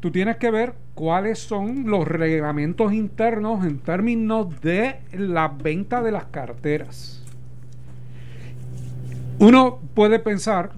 tú 0.00 0.10
tienes 0.10 0.36
que 0.36 0.50
ver 0.50 0.74
cuáles 0.94 1.38
son 1.38 1.88
los 1.90 2.08
reglamentos 2.08 2.92
internos 2.92 3.64
en 3.64 3.78
términos 3.78 4.60
de 4.60 5.00
la 5.12 5.48
venta 5.48 6.02
de 6.02 6.12
las 6.12 6.24
carteras. 6.24 7.22
Uno 9.38 9.78
puede 9.94 10.18
pensar 10.18 10.72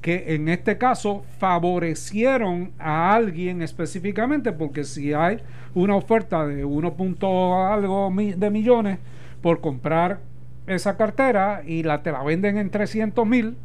que 0.00 0.34
en 0.34 0.48
este 0.48 0.78
caso 0.78 1.24
favorecieron 1.38 2.72
a 2.78 3.14
alguien 3.14 3.62
específicamente, 3.62 4.52
porque 4.52 4.84
si 4.84 5.12
hay 5.12 5.40
una 5.74 5.96
oferta 5.96 6.46
de 6.46 6.64
1. 6.64 6.96
algo 7.70 8.12
de 8.14 8.50
millones 8.50 8.98
por 9.42 9.60
comprar 9.60 10.20
esa 10.66 10.96
cartera 10.96 11.62
y 11.66 11.82
la 11.82 12.02
te 12.02 12.12
la 12.12 12.22
venden 12.22 12.58
en 12.58 12.70
300 12.70 13.26
mil, 13.26 13.56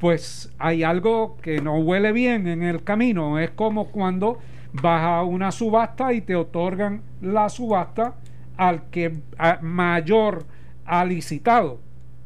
pues 0.00 0.50
hay 0.58 0.82
algo 0.82 1.36
que 1.42 1.60
no 1.60 1.76
huele 1.78 2.12
bien 2.12 2.48
en 2.48 2.62
el 2.62 2.82
camino. 2.82 3.38
Es 3.38 3.50
como 3.50 3.88
cuando 3.88 4.38
vas 4.72 5.02
a 5.02 5.22
una 5.22 5.52
subasta 5.52 6.12
y 6.14 6.22
te 6.22 6.34
otorgan 6.34 7.02
la 7.20 7.50
subasta 7.50 8.14
al 8.56 8.88
que 8.90 9.18
mayor 9.60 10.46
ha 10.86 11.04
licitado, 11.04 11.80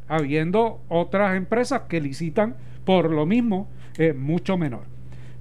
habiendo 0.09 0.81
otras 0.89 1.37
empresas 1.37 1.83
que 1.89 2.01
licitan 2.01 2.57
por 2.85 3.11
lo 3.11 3.27
mismo 3.27 3.69
eh, 3.99 4.13
mucho 4.13 4.57
menor. 4.57 4.85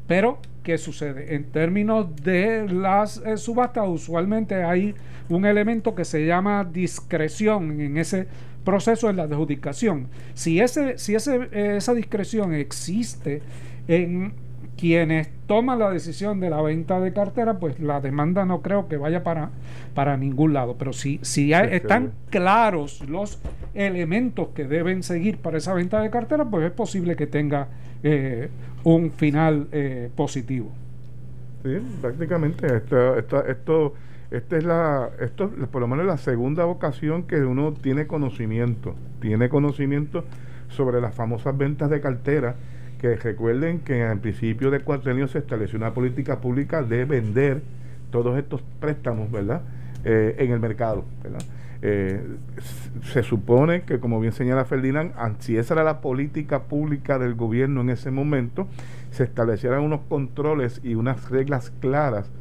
Pero, 0.08 0.40
¿qué 0.64 0.78
sucede? 0.78 1.36
En 1.36 1.52
términos 1.52 2.16
de 2.16 2.68
las 2.68 3.18
eh, 3.18 3.38
subastas, 3.38 3.88
usualmente 3.88 4.64
hay 4.64 4.96
un 5.30 5.46
elemento 5.46 5.96
que 5.96 6.04
se 6.04 6.26
llama 6.26 6.64
discreción 6.64 7.80
en 7.80 7.98
ese 7.98 8.28
proceso 8.64 9.08
de 9.08 9.14
la 9.14 9.24
adjudicación. 9.24 10.08
Si, 10.34 10.60
ese, 10.60 10.98
si 10.98 11.16
ese, 11.16 11.50
esa 11.52 11.94
discreción 11.94 12.54
existe 12.54 13.42
en 13.88 14.34
quienes 14.78 15.30
toman 15.48 15.80
la 15.80 15.90
decisión 15.92 16.40
de 16.40 16.50
la 16.50 16.62
venta 16.62 17.00
de 17.00 17.14
cartera, 17.14 17.60
pues 17.60 17.80
la 17.80 18.02
demanda 18.02 18.46
no 18.46 18.62
creo 18.62 18.88
que 18.88 18.98
vaya 18.98 19.24
para, 19.24 19.50
para 19.94 20.18
ningún 20.18 20.54
lado. 20.54 20.76
Pero 20.78 20.94
si, 20.94 21.20
si 21.22 21.54
están 21.54 22.12
claros 22.30 23.08
los 23.08 23.40
elementos 23.74 24.50
que 24.50 24.66
deben 24.66 25.04
seguir 25.04 25.38
para 25.38 25.58
esa 25.58 25.74
venta 25.74 26.02
de 26.02 26.10
cartera, 26.10 26.46
pues 26.46 26.66
es 26.66 26.72
posible 26.72 27.16
que 27.16 27.28
tenga 27.28 27.68
eh, 28.04 28.50
un 28.84 29.12
final 29.12 29.68
eh, 29.72 30.10
positivo. 30.16 30.72
Sí, 31.64 31.78
prácticamente. 32.02 32.68
Esto, 32.78 33.18
esto, 33.18 33.46
esto, 33.46 33.94
esta 34.34 34.58
es 34.58 34.64
la, 34.64 35.10
esto 35.20 35.50
por 35.72 35.80
lo 35.80 35.88
menos 35.88 36.08
la 36.08 36.18
segunda 36.18 36.66
ocasión 36.66 37.24
que 37.24 37.42
uno 37.42 37.72
tiene 37.74 38.08
conocimiento, 38.08 38.96
tiene 39.22 39.48
conocimiento 39.48 40.26
sobre 40.70 41.00
las 41.02 41.14
famosas 41.14 41.56
ventas 41.56 41.92
de 41.92 42.02
cartera 42.02 42.56
que 43.00 43.16
recuerden 43.16 43.80
que 43.82 44.02
el 44.02 44.20
principio 44.20 44.72
de 44.72 44.80
cuatrenio 44.80 45.28
se 45.28 45.38
estableció 45.38 45.78
una 45.78 45.94
política 45.94 46.40
pública 46.40 46.82
de 46.82 47.06
vender 47.06 47.62
todos 48.12 48.38
estos 48.40 48.64
préstamos, 48.80 49.32
¿verdad? 49.32 49.62
Eh, 50.04 50.36
en 50.40 50.52
el 50.52 50.60
mercado, 50.60 51.06
¿verdad? 51.22 51.42
Eh, 51.84 52.22
se 53.12 53.22
supone 53.22 53.82
que, 53.82 54.00
como 54.00 54.20
bien 54.20 54.34
señala 54.34 54.66
Ferdinand, 54.66 55.12
si 55.40 55.58
esa 55.58 55.76
era 55.76 55.84
la 55.84 56.02
política 56.02 56.64
pública 56.64 57.20
del 57.20 57.36
gobierno 57.36 57.82
en 57.82 57.90
ese 57.92 58.10
momento, 58.10 58.68
se 59.12 59.26
establecieran 59.26 59.82
unos 59.82 60.00
controles 60.10 60.82
y 60.84 60.96
unas 60.96 61.30
reglas 61.30 61.72
claras 61.82 62.32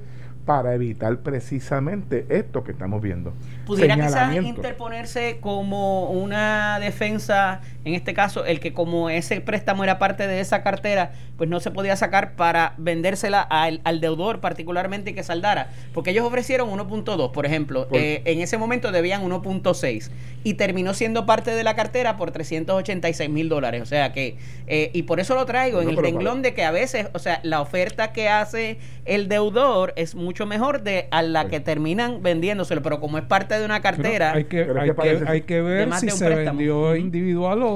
para 0.45 0.75
evitar 0.75 1.19
precisamente 1.19 2.27
esto 2.29 2.65
que 2.65 2.73
estamos 2.73 3.01
viendo. 3.01 3.33
¿Pudiera 3.67 3.95
quizás 3.95 4.35
interponerse 4.35 5.39
como 5.41 6.11
una 6.11 6.79
defensa, 6.81 7.61
en 7.85 7.95
este 7.95 8.15
caso, 8.15 8.45
el 8.45 8.61
que 8.61 8.73
como 8.73 9.11
ese 9.11 9.41
préstamo 9.41 9.85
era 9.85 9.99
parte 9.99 10.27
de 10.27 10.41
esa 10.41 10.63
cartera, 10.63 11.13
pues 11.37 11.51
no 11.51 11.61
se 11.61 11.71
podía 11.71 11.97
sacar 11.97 12.35
para 12.37 12.75
vendérsela 12.79 13.41
al, 13.41 13.81
al 13.85 14.01
deudor 14.01 14.41
particularmente 14.41 15.11
y 15.11 15.15
que 15.15 15.23
saldara? 15.23 15.71
Porque 15.93 16.11
ellos 16.11 16.25
ofrecieron 16.25 16.71
1.2, 16.71 17.33
por 17.33 17.47
ejemplo, 17.47 17.89
eh, 17.93 18.23
en 18.25 18.41
ese 18.41 18.59
momento 18.59 18.93
debían 18.93 19.23
1.6 19.23 20.11
y 20.45 20.55
terminó 20.55 20.95
siendo 20.95 21.27
parte 21.27 21.51
de 21.53 21.65
la 21.65 21.75
cartera 21.75 22.17
por 22.17 22.31
386 22.31 23.31
mil 23.31 23.49
dólares. 23.49 23.83
O 23.83 23.87
sea 23.87 24.13
que, 24.13 24.37
eh, 24.67 24.91
y 24.93 25.03
por 25.03 25.21
eso 25.21 25.35
lo 25.35 25.47
traigo 25.47 25.83
en 25.83 25.89
el 25.89 25.97
renglón 25.97 26.43
de 26.43 26.55
que 26.55 26.65
a 26.65 26.71
veces, 26.71 27.09
o 27.13 27.19
sea, 27.19 27.41
la 27.43 27.61
oferta 27.61 28.13
que 28.13 28.29
hace 28.29 28.79
el 29.05 29.29
deudor 29.29 29.93
es 29.97 30.15
mucho 30.15 30.47
mejor 30.47 30.83
de 30.83 31.09
a 31.11 31.23
la 31.23 31.49
que 31.49 31.61
terminan 31.61 32.23
vendiéndoselo, 32.23 32.83
pero 32.83 33.01
como 33.01 33.19
es 33.19 33.25
parte 33.25 33.59
de 33.59 33.65
una 33.65 33.81
cartera... 33.81 34.33
hay, 34.33 34.45
que, 34.45 34.67
hay, 35.27 35.43
que, 35.43 35.61
ver 35.61 35.93
si 35.95 36.11
se 36.11 36.29
vendió 36.29 36.97
individual 36.97 37.63
o, 37.63 37.72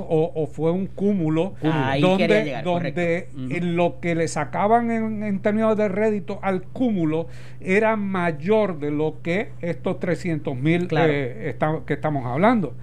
fue 0.52 0.70
un 0.70 0.86
cúmulo, 0.86 1.54
donde, 2.00 2.60
donde 2.64 3.28
lo 3.60 4.00
que 4.00 4.14
le 4.14 4.28
sacaban 4.28 4.90
en, 4.90 5.38
términos 5.40 5.76
de 5.76 5.88
rédito 5.88 6.38
al 6.42 6.62
cúmulo 6.62 7.26
era 7.60 7.96
mayor 7.96 8.78
de 8.78 8.90
lo 8.90 9.16
que 9.22 9.50
estos 9.60 10.00
300 10.00 10.56
mil 10.56 10.88
eh, 10.96 11.56
que 11.86 11.92
estamos 11.94 12.26
hablando. 12.26 12.74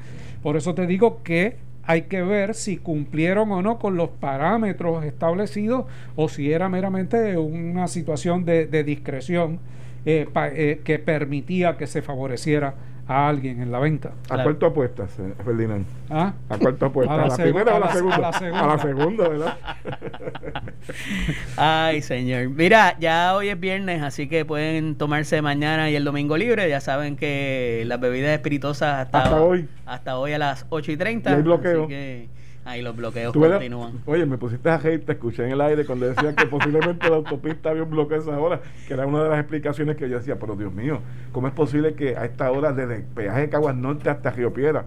Por 0.42 0.58
eso 0.58 0.74
te 0.74 0.88
digo 0.88 1.24
que 1.24 1.58
hay 1.86 2.04
que 2.04 2.22
ver 2.22 2.56
si 2.56 2.78
cumplieron 2.78 3.52
o 3.52 3.62
no 3.62 3.78
con 3.78 3.98
los 3.98 4.10
parámetros 4.10 5.04
establecidos 5.04 5.86
o 6.16 6.30
si 6.30 6.52
era 6.52 6.70
meramente 6.70 7.38
una 7.38 7.88
situación 7.88 8.46
de, 8.46 8.84
discreción 8.84 9.60
eh, 10.06 10.28
eh, 10.36 10.82
que 10.84 11.00
permitía 11.00 11.78
que 11.78 11.88
se 11.88 12.02
favoreciera 12.02 12.76
a 13.08 13.28
alguien 13.28 13.62
en 13.62 13.72
la 13.72 13.80
venta. 13.80 14.12
¿A 14.30 14.44
cuál 14.44 14.58
tú 14.58 14.66
apuestas, 14.66 15.10
eh, 15.20 15.34
Ferdinand? 15.44 15.86
¿Ah? 16.10 16.34
¿A 16.50 16.58
cuál 16.58 16.76
tú 16.76 16.86
apuestas? 16.86 17.20
¿A 17.20 17.28
la, 17.28 17.44
primera 17.44 17.74
o 17.74 17.78
a 17.78 17.80
la, 17.80 17.92
segunda? 17.92 18.16
A 18.16 18.20
la 18.20 18.34
segunda, 18.34 18.60
a 18.64 18.68
la 18.68 18.80
segunda 18.80 19.30
¿verdad? 19.30 19.58
Ay, 21.58 22.02
señor. 22.02 22.50
Mira, 22.50 22.96
ya 23.00 23.36
hoy 23.36 23.50
es 23.50 23.60
viernes, 23.60 24.02
así 24.02 24.28
que 24.28 24.46
pueden 24.46 24.96
tomarse 24.96 25.42
mañana 25.42 25.90
y 25.90 25.96
el 25.96 26.04
domingo 26.04 26.38
libre. 26.38 26.70
Ya 26.70 26.80
saben 26.80 27.18
que 27.18 27.84
las 27.88 28.00
bebidas 28.00 28.32
espirituosas 28.32 29.08
hasta, 29.14 29.42
hoy. 29.42 29.68
Hasta 29.86 30.18
hoy 30.18 30.34
a 30.34 30.40
las 30.40 30.66
8 30.70 30.92
y 30.92 30.98
30. 30.98 31.30
Y 31.30 31.34
hay 31.34 31.42
bloqueo. 31.42 31.84
Así 31.84 31.90
que 31.90 32.30
Ahí 32.66 32.82
los 32.82 32.96
bloqueos 32.96 33.34
continúan. 33.34 34.02
Oye, 34.06 34.26
me 34.26 34.38
pusiste 34.38 34.70
a 34.70 34.76
hate, 34.76 35.06
te 35.06 35.14
escuché 35.14 35.46
en 35.46 35.52
el 35.52 35.62
aire 35.62 35.86
cuando 35.86 36.08
decían 36.08 36.36
que 36.36 36.46
posiblemente 36.46 37.10
la 37.10 37.18
autopista 37.18 37.70
había 37.70 37.84
un 37.84 37.90
bloqueo 37.90 38.18
a 38.18 38.22
esa 38.22 38.40
hora, 38.40 38.62
que 38.88 38.94
era 38.94 39.06
una 39.06 39.24
de 39.24 39.30
las 39.30 39.40
explicaciones 39.40 39.98
que 39.98 40.10
yo 40.10 40.18
decía, 40.18 40.38
pero 40.40 40.56
Dios 40.56 40.74
mío, 40.74 41.02
¿cómo 41.32 41.48
es 41.48 41.54
posible 41.54 41.94
que 41.94 42.16
a 42.16 42.26
esta 42.26 42.52
hora 42.52 42.72
desde 42.72 42.98
el 42.98 43.04
peaje 43.04 43.42
de 43.42 43.50
Caguas 43.50 43.76
Norte 43.76 44.10
hasta 44.10 44.32
Río 44.32 44.54
Piedra 44.54 44.86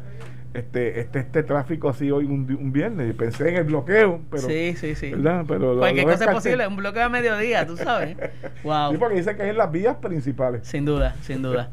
este, 0.56 1.00
este, 1.00 1.18
este 1.18 1.42
tráfico 1.42 1.88
así 1.88 2.10
hoy 2.10 2.24
un, 2.24 2.50
un 2.58 2.72
viernes. 2.72 3.14
Pensé 3.14 3.50
en 3.50 3.56
el 3.56 3.64
bloqueo, 3.64 4.20
pero. 4.30 4.48
Sí, 4.48 4.74
sí, 4.76 4.94
sí. 4.94 5.10
¿verdad? 5.10 5.44
Pero 5.46 5.78
Cualquier 5.78 6.06
cosa 6.06 6.24
es 6.24 6.30
posible, 6.30 6.66
un 6.66 6.76
bloqueo 6.76 7.04
a 7.04 7.08
mediodía, 7.08 7.66
tú 7.66 7.76
sabes. 7.76 8.16
wow. 8.64 8.90
Sí, 8.90 8.98
porque 8.98 9.16
dice 9.16 9.36
que 9.36 9.42
es 9.42 9.50
en 9.50 9.58
las 9.58 9.70
vías 9.70 9.96
principales. 9.96 10.66
Sin 10.66 10.84
duda, 10.84 11.14
sin 11.22 11.42
duda. 11.42 11.70